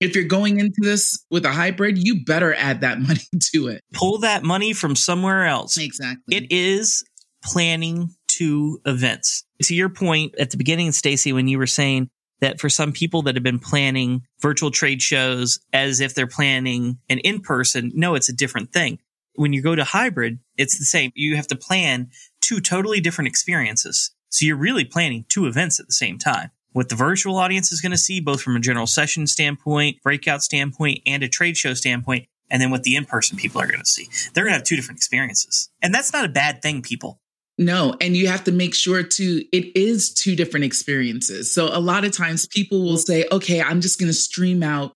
[0.00, 3.20] if you're going into this with a hybrid, you better add that money
[3.52, 3.82] to it.
[3.92, 5.76] Pull that money from somewhere else.
[5.76, 6.36] Exactly.
[6.36, 7.04] It is
[7.42, 9.44] planning two events.
[9.62, 12.08] To your point at the beginning, Stacy, when you were saying
[12.40, 16.98] that for some people that have been planning virtual trade shows as if they're planning
[17.08, 18.98] an in person, no, it's a different thing.
[19.36, 21.12] When you go to hybrid, it's the same.
[21.14, 24.10] You have to plan two totally different experiences.
[24.28, 26.50] So you're really planning two events at the same time.
[26.72, 30.42] What the virtual audience is going to see, both from a general session standpoint, breakout
[30.42, 33.80] standpoint, and a trade show standpoint, and then what the in person people are going
[33.80, 34.08] to see.
[34.34, 35.70] They're going to have two different experiences.
[35.80, 37.20] And that's not a bad thing, people.
[37.58, 41.50] No, and you have to make sure to it is two different experiences.
[41.50, 44.92] So a lot of times people will say, "Okay, I'm just going to stream out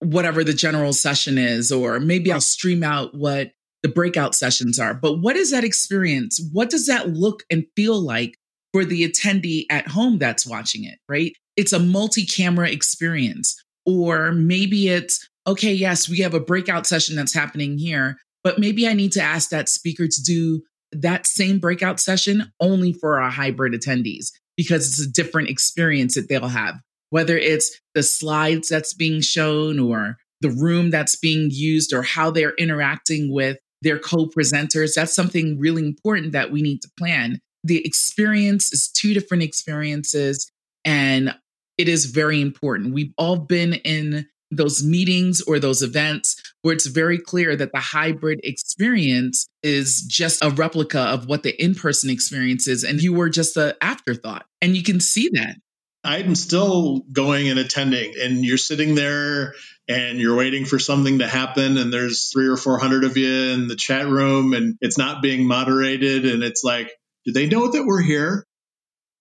[0.00, 3.50] whatever the general session is or maybe I'll stream out what
[3.82, 6.40] the breakout sessions are." But what is that experience?
[6.52, 8.34] What does that look and feel like
[8.72, 11.32] for the attendee at home that's watching it, right?
[11.56, 13.56] It's a multi-camera experience.
[13.86, 18.86] Or maybe it's, okay, yes, we have a breakout session that's happening here, but maybe
[18.86, 20.62] I need to ask that speaker to do
[20.92, 26.28] that same breakout session only for our hybrid attendees because it's a different experience that
[26.28, 26.74] they'll have,
[27.10, 32.30] whether it's the slides that's being shown or the room that's being used or how
[32.30, 34.94] they're interacting with their co presenters.
[34.94, 37.40] That's something really important that we need to plan.
[37.64, 40.50] The experience is two different experiences
[40.84, 41.34] and
[41.76, 42.94] it is very important.
[42.94, 47.80] We've all been in those meetings or those events where it's very clear that the
[47.80, 53.28] hybrid experience is just a replica of what the in-person experience is and you were
[53.28, 55.56] just an afterthought and you can see that
[56.02, 59.52] i'm still going and attending and you're sitting there
[59.88, 63.52] and you're waiting for something to happen and there's three or four hundred of you
[63.52, 66.90] in the chat room and it's not being moderated and it's like
[67.24, 68.46] do they know that we're here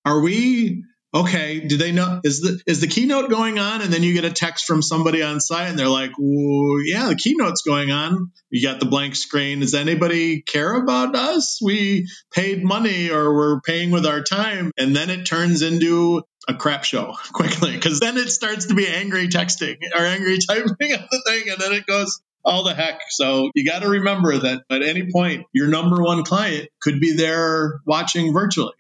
[0.06, 3.82] are we okay, do they know is the is the keynote going on?
[3.82, 7.18] And then you get a text from somebody on site and they're like, yeah, the
[7.18, 8.32] keynote's going on.
[8.50, 9.60] You got the blank screen.
[9.60, 11.60] Does anybody care about us?
[11.64, 14.72] We paid money or we're paying with our time.
[14.78, 18.88] And then it turns into a crap show quickly because then it starts to be
[18.88, 23.02] angry texting or angry typing on the thing and then it goes all the heck.
[23.10, 27.14] So you got to remember that at any point, your number one client could be
[27.14, 28.74] there watching virtually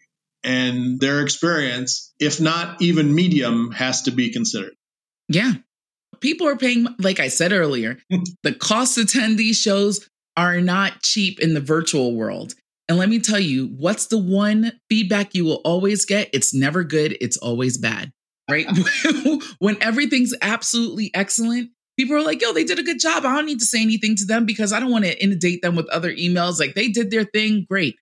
[0.43, 4.74] and their experience, if not even medium, has to be considered.
[5.28, 5.53] Yeah.
[6.22, 7.97] People are paying, like I said earlier,
[8.43, 10.07] the cost of attend these shows
[10.38, 12.53] are not cheap in the virtual world.
[12.89, 16.29] And let me tell you, what's the one feedback you will always get?
[16.33, 18.13] It's never good, it's always bad.
[18.49, 18.65] right?
[19.59, 23.25] when everything's absolutely excellent, people are like, yo, they did a good job.
[23.25, 25.75] I don't need to say anything to them because I don't want to inundate them
[25.75, 26.59] with other emails.
[26.59, 27.65] Like they did their thing.
[27.69, 27.95] Great.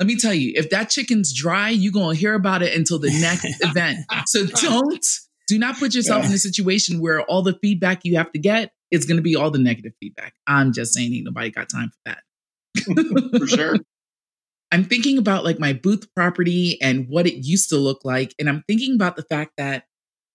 [0.00, 2.98] Let me tell you, if that chicken's dry, you're going to hear about it until
[2.98, 3.98] the next event.
[4.26, 5.06] So don't,
[5.46, 6.30] do not put yourself yeah.
[6.30, 9.36] in a situation where all the feedback you have to get is going to be
[9.36, 10.34] all the negative feedback.
[10.48, 13.38] I'm just saying, ain't nobody got time for that.
[13.38, 13.76] for sure.
[14.72, 18.34] I'm thinking about like my booth property and what it used to look like.
[18.38, 19.84] And I'm thinking about the fact that,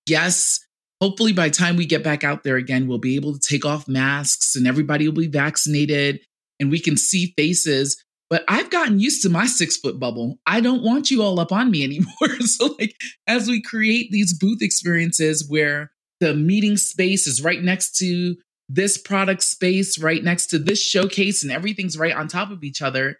[0.07, 0.59] yes,
[1.01, 3.87] hopefully by time we get back out there again, we'll be able to take off
[3.87, 6.21] masks and everybody will be vaccinated
[6.59, 8.01] and we can see faces.
[8.29, 10.37] But I've gotten used to my six foot bubble.
[10.45, 12.39] I don't want you all up on me anymore.
[12.41, 17.97] so, like, as we create these booth experiences where the meeting space is right next
[17.97, 18.35] to
[18.69, 22.81] this product space, right next to this showcase, and everything's right on top of each
[22.81, 23.17] other,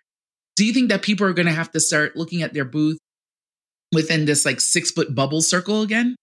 [0.58, 2.98] do you think that people are going to have to start looking at their booth
[3.94, 6.16] within this like six foot bubble circle again?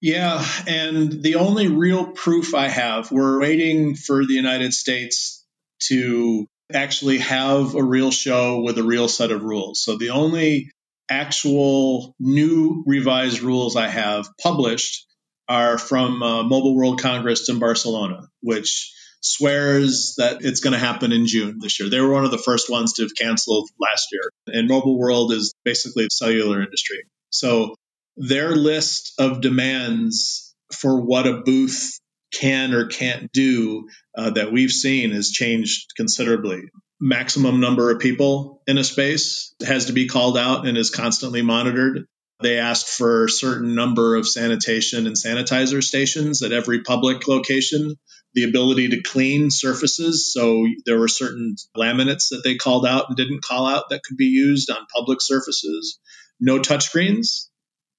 [0.00, 0.46] Yeah.
[0.66, 5.44] And the only real proof I have, we're waiting for the United States
[5.84, 9.82] to actually have a real show with a real set of rules.
[9.82, 10.70] So the only
[11.10, 15.06] actual new revised rules I have published
[15.48, 18.92] are from uh, Mobile World Congress in Barcelona, which
[19.24, 21.88] swears that it's going to happen in June this year.
[21.88, 24.30] They were one of the first ones to have canceled last year.
[24.46, 27.04] And Mobile World is basically the cellular industry.
[27.30, 27.74] So
[28.16, 31.98] their list of demands for what a booth
[32.34, 36.64] can or can't do uh, that we've seen has changed considerably.
[37.00, 41.42] Maximum number of people in a space has to be called out and is constantly
[41.42, 42.04] monitored.
[42.42, 47.96] They asked for a certain number of sanitation and sanitizer stations at every public location
[48.34, 50.32] the ability to clean surfaces.
[50.32, 54.16] So there were certain laminates that they called out and didn't call out that could
[54.16, 55.98] be used on public surfaces.
[56.40, 57.48] No touchscreens.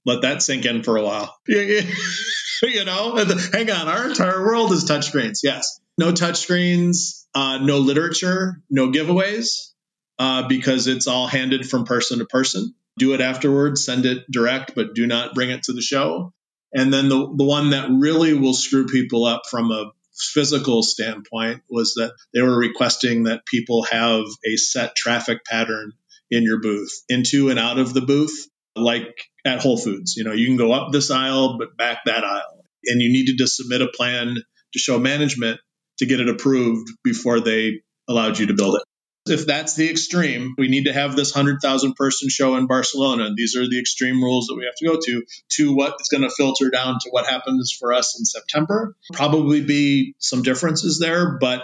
[0.06, 1.36] Let that sink in for a while.
[1.48, 5.40] you know, hang on, our entire world is touchscreens.
[5.42, 5.80] Yes.
[5.98, 9.72] No touchscreens, uh, no literature, no giveaways,
[10.20, 12.76] uh, because it's all handed from person to person.
[12.98, 16.34] Do it afterwards, send it direct, but do not bring it to the show.
[16.74, 21.62] And then the, the one that really will screw people up from a physical standpoint
[21.70, 25.92] was that they were requesting that people have a set traffic pattern
[26.32, 30.16] in your booth, into and out of the booth, like at Whole Foods.
[30.16, 32.66] You know, you can go up this aisle, but back that aisle.
[32.86, 35.60] And you needed to submit a plan to show management
[36.00, 38.84] to get it approved before they allowed you to build it
[39.28, 43.32] if that's the extreme, we need to have this 100,000 person show in Barcelona.
[43.36, 45.24] These are the extreme rules that we have to go to,
[45.54, 48.96] to what is going to filter down to what happens for us in September.
[49.14, 51.64] Probably be some differences there, but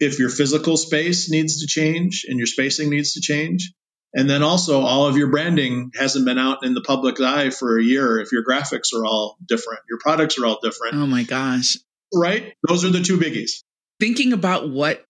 [0.00, 3.72] if your physical space needs to change and your spacing needs to change,
[4.12, 7.78] and then also all of your branding hasn't been out in the public eye for
[7.78, 10.94] a year, if your graphics are all different, your products are all different.
[10.94, 11.76] Oh my gosh.
[12.14, 12.54] Right?
[12.66, 13.62] Those are the two biggies
[14.00, 15.04] thinking about what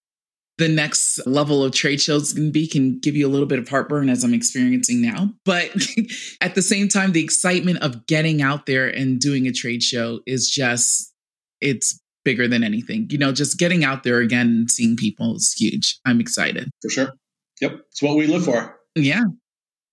[0.59, 3.69] the next level of trade shows can be can give you a little bit of
[3.69, 5.31] heartburn as I'm experiencing now.
[5.45, 5.71] But
[6.41, 10.21] at the same time, the excitement of getting out there and doing a trade show
[10.27, 11.13] is just,
[11.61, 13.07] it's bigger than anything.
[13.11, 15.99] You know, just getting out there again and seeing people is huge.
[16.07, 16.71] I'm excited.
[16.83, 17.13] For sure.
[17.61, 17.81] Yep.
[17.91, 18.79] It's what we live for.
[18.95, 19.25] Yeah.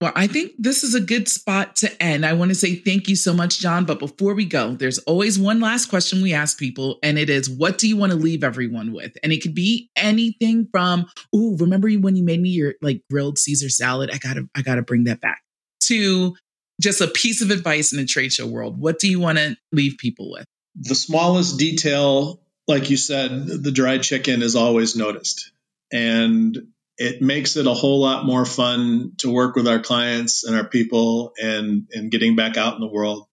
[0.03, 2.25] Well, I think this is a good spot to end.
[2.25, 3.85] I want to say thank you so much, John.
[3.85, 7.49] But before we go, there's always one last question we ask people, and it is,
[7.49, 9.15] what do you want to leave everyone with?
[9.23, 13.39] And it could be anything from, oh, remember when you made me your like grilled
[13.39, 14.09] Caesar salad?
[14.13, 15.41] I gotta, I gotta bring that back.
[15.83, 16.35] To
[16.81, 18.77] just a piece of advice in the trade show world.
[18.77, 20.43] What do you want to leave people with?
[20.81, 25.53] The smallest detail, like you said, the dried chicken is always noticed.
[25.93, 30.55] And it makes it a whole lot more fun to work with our clients and
[30.55, 33.27] our people and, and getting back out in the world.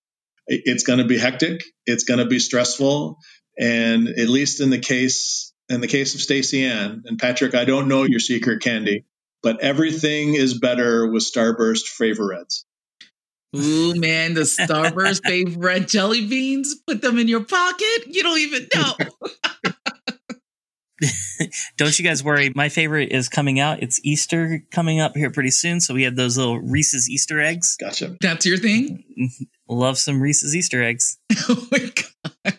[0.47, 1.63] It's going to be hectic.
[1.87, 3.19] It's going to be stressful.
[3.59, 7.65] And at least in the case, in the case of Stacy Ann and Patrick, I
[7.65, 9.05] don't know your secret candy,
[9.43, 12.65] but everything is better with Starburst FaveREDs.
[13.57, 18.07] Ooh, man, the Starburst favorite jelly beans, put them in your pocket.
[18.07, 19.73] You don't even know.
[21.77, 22.53] Don't you guys worry.
[22.55, 23.83] My favorite is coming out.
[23.83, 25.81] It's Easter coming up here pretty soon.
[25.81, 27.77] So we have those little Reese's Easter eggs.
[27.81, 28.17] Gotcha.
[28.21, 29.05] That's your thing?
[29.19, 29.45] Mm-hmm.
[29.69, 31.19] Love some Reese's Easter eggs.
[31.49, 32.55] oh my gosh.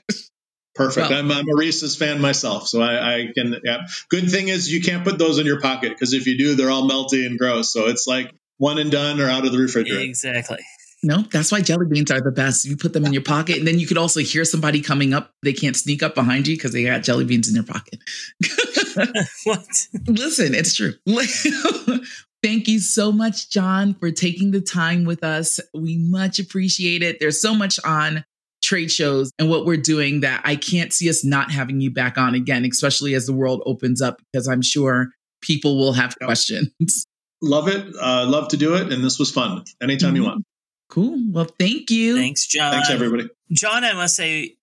[0.74, 1.10] Perfect.
[1.10, 3.56] Well, I'm, I'm, a Reese's fan myself, so I, I, can.
[3.64, 3.88] Yeah.
[4.10, 6.72] Good thing is you can't put those in your pocket because if you do, they're
[6.72, 7.72] all melty and gross.
[7.72, 10.02] So it's like one and done or out of the refrigerator.
[10.02, 10.60] Exactly.
[11.04, 12.66] No, that's why jelly beans are the best.
[12.66, 15.32] You put them in your pocket, and then you could also hear somebody coming up.
[15.42, 18.00] They can't sneak up behind you because they got jelly beans in their pocket.
[19.44, 19.68] what?
[20.08, 20.94] Listen, it's true.
[22.44, 25.60] Thank you so much, John, for taking the time with us.
[25.74, 27.20] We much appreciate it.
[27.20, 28.24] There's so much on
[28.64, 32.18] trade shows and what we're doing that I can't see us not having you back
[32.18, 35.10] on again, especially as the world opens up, because I'm sure
[35.42, 37.06] people will have questions.
[37.42, 37.88] Love it.
[38.00, 38.92] Uh, love to do it.
[38.92, 39.64] And this was fun.
[39.82, 40.16] Anytime mm-hmm.
[40.16, 40.46] you want.
[40.92, 41.18] Cool.
[41.32, 42.18] Well, thank you.
[42.18, 42.74] Thanks, John.
[42.74, 43.30] Thanks, everybody.
[43.50, 44.58] John, I must say,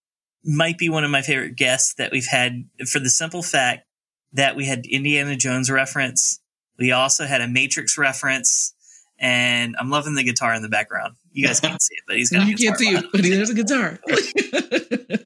[0.44, 3.86] might be one of my favorite guests that we've had for the simple fact
[4.34, 6.38] that we had Indiana Jones reference.
[6.78, 8.74] We also had a Matrix reference,
[9.18, 11.14] and I'm loving the guitar in the background.
[11.32, 12.46] You guys can't see it, but he's got.
[12.46, 13.98] you can't see it, but there's a guitar.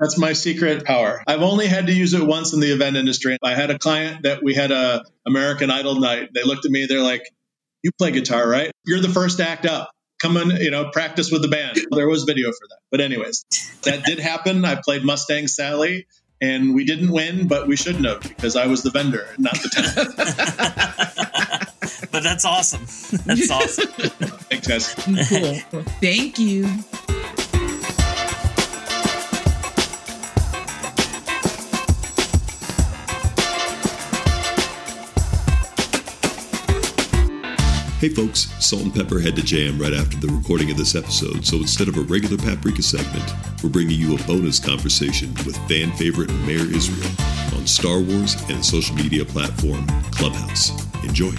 [0.00, 1.22] That's my secret power.
[1.26, 3.36] I've only had to use it once in the event industry.
[3.42, 6.30] I had a client that we had a American Idol night.
[6.34, 6.86] They looked at me.
[6.86, 7.22] They're like,
[7.82, 8.70] "You play guitar, right?
[8.84, 9.90] You're the first act up.
[10.20, 12.78] Come and you know practice with the band." There was video for that.
[12.90, 13.44] But anyways,
[13.82, 14.64] that did happen.
[14.64, 16.06] I played Mustang Sally
[16.42, 19.68] and we didn't win, but we shouldn't have because I was the vendor, not the
[19.68, 20.16] tenant.
[22.12, 22.82] but that's awesome.
[23.24, 23.86] That's awesome.
[24.50, 24.94] Thanks, guys.
[25.70, 25.82] Cool.
[26.00, 26.66] Thank you.
[38.02, 41.46] Hey folks, Salt and Pepper had to jam right after the recording of this episode,
[41.46, 43.32] so instead of a regular Paprika segment,
[43.62, 47.08] we're bringing you a bonus conversation with fan favorite Mayor Israel
[47.54, 50.72] on Star Wars and social media platform Clubhouse.
[51.04, 51.30] Enjoy.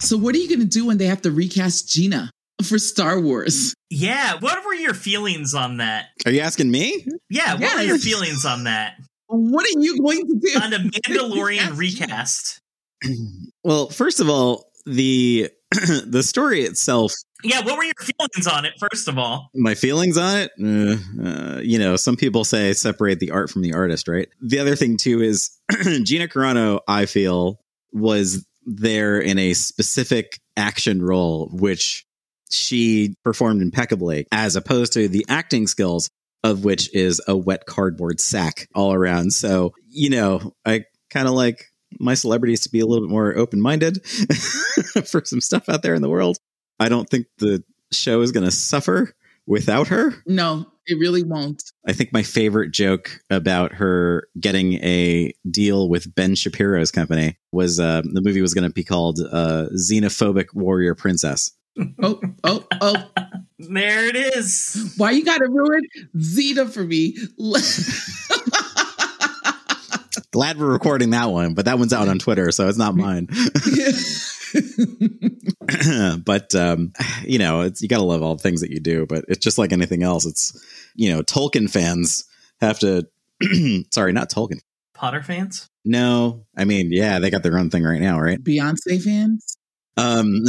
[0.00, 2.32] So, what are you going to do when they have to recast Gina
[2.64, 3.72] for Star Wars?
[3.88, 6.06] Yeah, what were your feelings on that?
[6.24, 7.06] Are you asking me?
[7.30, 7.76] Yeah, what yes.
[7.76, 8.96] were your feelings on that?
[9.28, 12.62] What are you going to do on a Mandalorian recast?
[13.64, 15.50] Well, first of all, the
[16.06, 17.12] the story itself.
[17.42, 18.74] Yeah, what were your feelings on it?
[18.78, 20.50] First of all, my feelings on it.
[20.60, 24.28] Uh, uh, you know, some people say separate the art from the artist, right?
[24.40, 25.50] The other thing too is
[26.02, 26.80] Gina Carano.
[26.88, 27.60] I feel
[27.92, 32.06] was there in a specific action role, which
[32.50, 36.08] she performed impeccably, as opposed to the acting skills
[36.44, 39.32] of which is a wet cardboard sack all around.
[39.32, 41.66] So, you know, I kind of like
[41.98, 44.04] my celebrities to be a little bit more open minded
[45.06, 46.38] for some stuff out there in the world.
[46.78, 47.62] I don't think the
[47.92, 49.14] show is going to suffer
[49.46, 50.14] without her.
[50.26, 51.62] No, it really won't.
[51.86, 57.80] I think my favorite joke about her getting a deal with Ben Shapiro's company was
[57.80, 61.52] uh, the movie was going to be called uh, Xenophobic Warrior Princess.
[62.02, 63.10] oh, oh, oh.
[63.58, 64.94] There it is.
[64.96, 65.82] Why you got to ruin
[66.16, 67.16] Xena for me?
[70.36, 73.26] Glad we're recording that one, but that one's out on Twitter, so it's not mine.
[76.26, 76.92] but um,
[77.24, 79.06] you know, it's you got to love all the things that you do.
[79.06, 80.26] But it's just like anything else.
[80.26, 80.62] It's
[80.94, 82.24] you know, Tolkien fans
[82.60, 83.08] have to.
[83.90, 84.60] sorry, not Tolkien.
[84.92, 85.70] Potter fans?
[85.86, 88.38] No, I mean, yeah, they got their own thing right now, right?
[88.38, 89.56] Beyonce fans?
[89.96, 90.44] Um,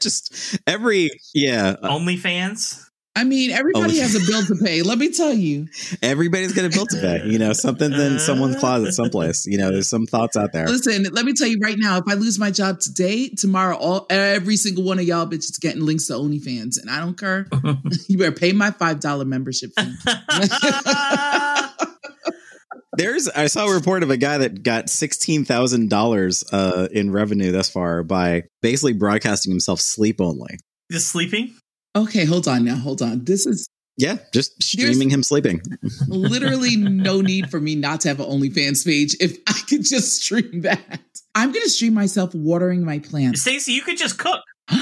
[0.00, 1.74] just every yeah.
[1.82, 2.88] Only fans.
[3.16, 4.02] I mean, everybody oh.
[4.02, 4.82] has a bill to pay.
[4.82, 5.68] Let me tell you.
[6.02, 7.24] Everybody's got a bill to pay.
[7.24, 9.46] You know, something's in someone's closet someplace.
[9.46, 10.66] You know, there's some thoughts out there.
[10.66, 14.06] Listen, let me tell you right now, if I lose my job today, tomorrow, all
[14.10, 16.80] every single one of y'all bitches getting links to OnlyFans.
[16.80, 17.46] And I don't care.
[18.08, 19.94] you better pay my $5 membership fee.
[22.96, 26.44] There's I saw a report of a guy that got sixteen thousand uh, dollars
[26.92, 30.58] in revenue thus far by basically broadcasting himself sleep only.
[30.92, 31.56] Just sleeping?
[31.96, 32.76] Okay, hold on now.
[32.76, 33.24] Hold on.
[33.24, 35.62] This is yeah, just streaming him sleeping.
[36.08, 40.22] literally no need for me not to have an OnlyFans page if I could just
[40.22, 41.00] stream that.
[41.34, 43.42] I'm gonna stream myself watering my plants.
[43.42, 44.40] Stacey, you could just cook.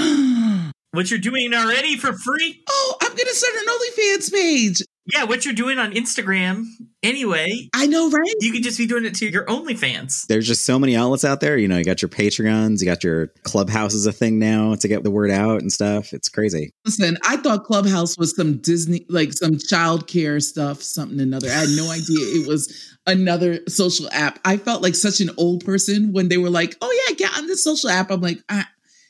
[0.92, 2.62] what you're doing already for free?
[2.68, 4.82] Oh, I'm gonna start an OnlyFans page.
[5.04, 6.64] Yeah, what you're doing on Instagram
[7.02, 7.68] anyway.
[7.74, 8.34] I know, right?
[8.40, 10.26] You could just be doing it to your OnlyFans.
[10.26, 11.56] There's just so many outlets out there.
[11.58, 14.88] You know, you got your Patreons, you got your Clubhouse is a thing now to
[14.88, 16.12] get the word out and stuff.
[16.12, 16.72] It's crazy.
[16.84, 21.48] Listen, I thought Clubhouse was some Disney, like some childcare stuff, something another.
[21.48, 24.38] I had no idea it was another social app.
[24.44, 27.48] I felt like such an old person when they were like, "Oh yeah, get on
[27.48, 28.68] this social app." I'm like, ah,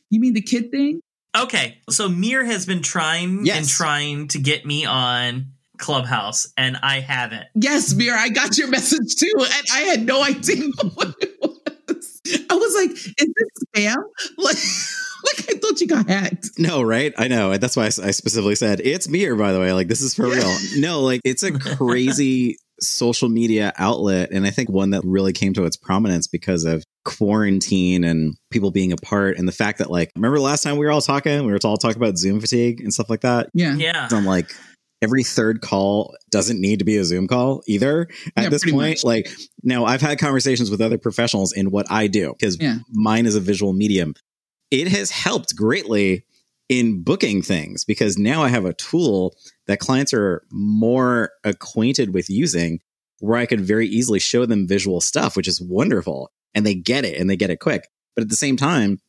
[0.08, 1.00] "You mean the kid thing?"
[1.36, 3.56] Okay, so Mir has been trying yes.
[3.56, 7.44] and trying to get me on Clubhouse, and I haven't.
[7.54, 12.20] Yes, Mira, I got your message too, and I had no idea what it was.
[12.48, 13.96] I was like, "Is this spam?"
[14.38, 14.56] Like,
[15.24, 16.50] like I thought you got hacked.
[16.58, 17.12] No, right?
[17.18, 17.56] I know.
[17.58, 19.36] That's why I specifically said it's Mir.
[19.36, 20.56] By the way, like this is for real.
[20.76, 25.52] No, like it's a crazy social media outlet, and I think one that really came
[25.54, 30.12] to its prominence because of quarantine and people being apart and the fact that like
[30.14, 32.94] remember last time we were all talking we were all talking about zoom fatigue and
[32.94, 34.54] stuff like that yeah yeah so i'm like
[35.02, 38.98] every third call doesn't need to be a Zoom call either at yeah, this point.
[38.98, 39.04] Much.
[39.04, 39.28] Like
[39.62, 42.78] now I've had conversations with other professionals in what I do because yeah.
[42.90, 44.14] mine is a visual medium.
[44.70, 46.24] It has helped greatly
[46.68, 49.36] in booking things because now I have a tool
[49.66, 52.80] that clients are more acquainted with using
[53.18, 56.30] where I could very easily show them visual stuff, which is wonderful.
[56.54, 57.88] And they get it and they get it quick.
[58.14, 59.00] But at the same time,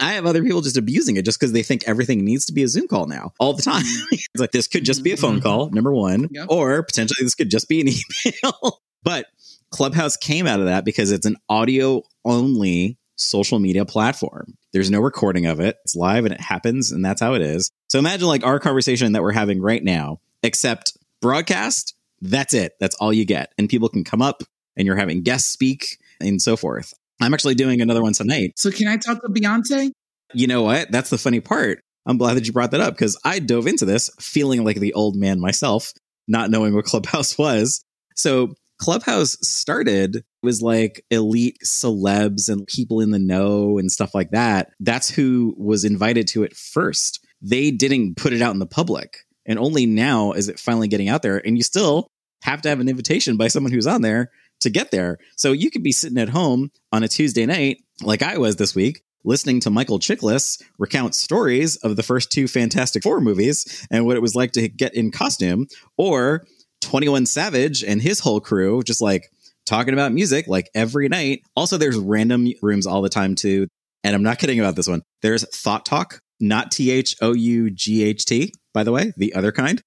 [0.00, 2.62] I have other people just abusing it just because they think everything needs to be
[2.62, 3.82] a Zoom call now all the time.
[4.12, 5.42] it's like this could just be a phone Mm-hmm.
[5.42, 6.46] call, number one, Yep.
[6.48, 7.88] or potentially this could just be an
[8.44, 8.80] email.
[9.02, 9.26] but
[9.70, 14.54] Clubhouse came out of that because it's an audio only social media platform.
[14.72, 15.76] There's no recording of it.
[15.84, 17.70] It's live and it happens, and that's how it is.
[17.88, 21.94] So imagine like our conversation that we're having right now, except broadcast.
[22.22, 22.72] That's it.
[22.80, 23.52] That's all you get.
[23.58, 24.42] And people can come up
[24.76, 26.94] and you're having guests speak and so forth.
[27.22, 28.52] I'm actually doing another one tonight.
[28.56, 29.90] So can I talk to Beyonce?
[30.34, 30.90] You know what?
[30.90, 31.80] That's the funny part.
[32.06, 34.94] I'm glad that you brought that up because I dove into this feeling like the
[34.94, 35.92] old man myself,
[36.26, 37.84] not knowing what Clubhouse was.
[38.16, 44.32] So Clubhouse started was like elite celebs and people in the know and stuff like
[44.32, 44.70] that.
[44.80, 47.24] That's who was invited to it first.
[47.40, 49.18] They didn't put it out in the public.
[49.46, 51.44] And only now is it finally getting out there.
[51.44, 52.08] And you still
[52.42, 54.30] have to have an invitation by someone who's on there
[54.62, 55.18] to get there.
[55.36, 58.74] So you could be sitting at home on a Tuesday night, like I was this
[58.74, 64.06] week, listening to Michael Chiklis recount stories of the first two Fantastic Four movies and
[64.06, 66.44] what it was like to get in costume, or
[66.80, 69.28] 21 Savage and his whole crew just like
[69.66, 71.42] talking about music like every night.
[71.56, 73.68] Also, there's random rooms all the time too.
[74.04, 75.02] And I'm not kidding about this one.
[75.22, 79.34] There's Thot Talk, not T H O U G H T, by the way, the
[79.34, 79.80] other kind.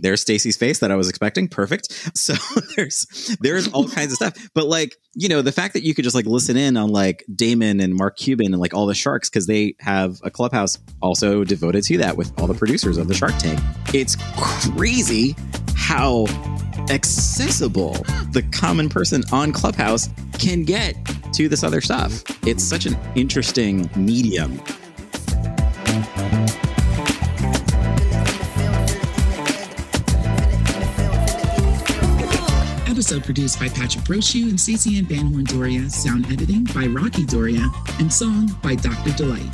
[0.00, 1.48] There's Stacy's face that I was expecting.
[1.48, 1.92] Perfect.
[2.16, 2.34] So
[2.76, 4.34] there's there's all kinds of stuff.
[4.54, 7.24] But like, you know, the fact that you could just like listen in on like
[7.32, 11.44] Daymond and Mark Cuban and like all the sharks because they have a clubhouse also
[11.44, 13.60] devoted to that with all the producers of the Shark Tank.
[13.92, 15.36] It's crazy
[15.76, 16.26] how
[16.90, 17.92] accessible
[18.32, 20.96] the common person on Clubhouse can get
[21.32, 22.22] to this other stuff.
[22.46, 24.60] It's such an interesting medium.
[33.04, 35.90] Episode produced by Patrick Brochu and Ann Van Horn Doria.
[35.90, 37.70] Sound editing by Rocky Doria.
[37.98, 39.12] And song by Dr.
[39.12, 39.52] Delight.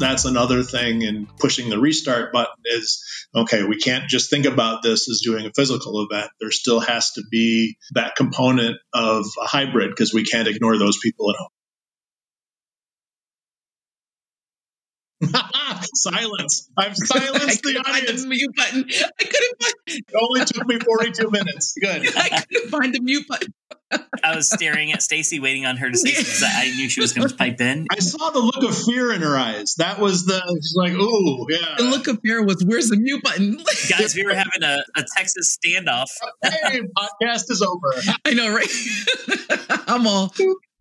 [0.00, 3.02] that's another thing in pushing the restart button is
[3.34, 7.12] okay we can't just think about this as doing a physical event there still has
[7.12, 11.48] to be that component of a hybrid because we can't ignore those people at home
[15.94, 18.84] silence i've silenced the couldn't find audience the mute button.
[18.88, 23.26] I couldn't find, it only took me 42 minutes good I couldn't find the mute
[23.28, 23.52] button.
[24.24, 27.00] I was staring at Stacy, waiting on her to say something 'cause I knew she
[27.00, 27.86] was going to pipe in.
[27.92, 31.46] i saw the look of fear in her eyes that was the she's like ooh
[31.48, 33.58] yeah The look of fear was, where's the mute button?
[33.88, 36.08] Guys, we were having a, a Texas standoff.
[36.42, 37.92] hey podcast is over
[38.24, 38.68] I know, right?
[39.86, 40.34] I'm all,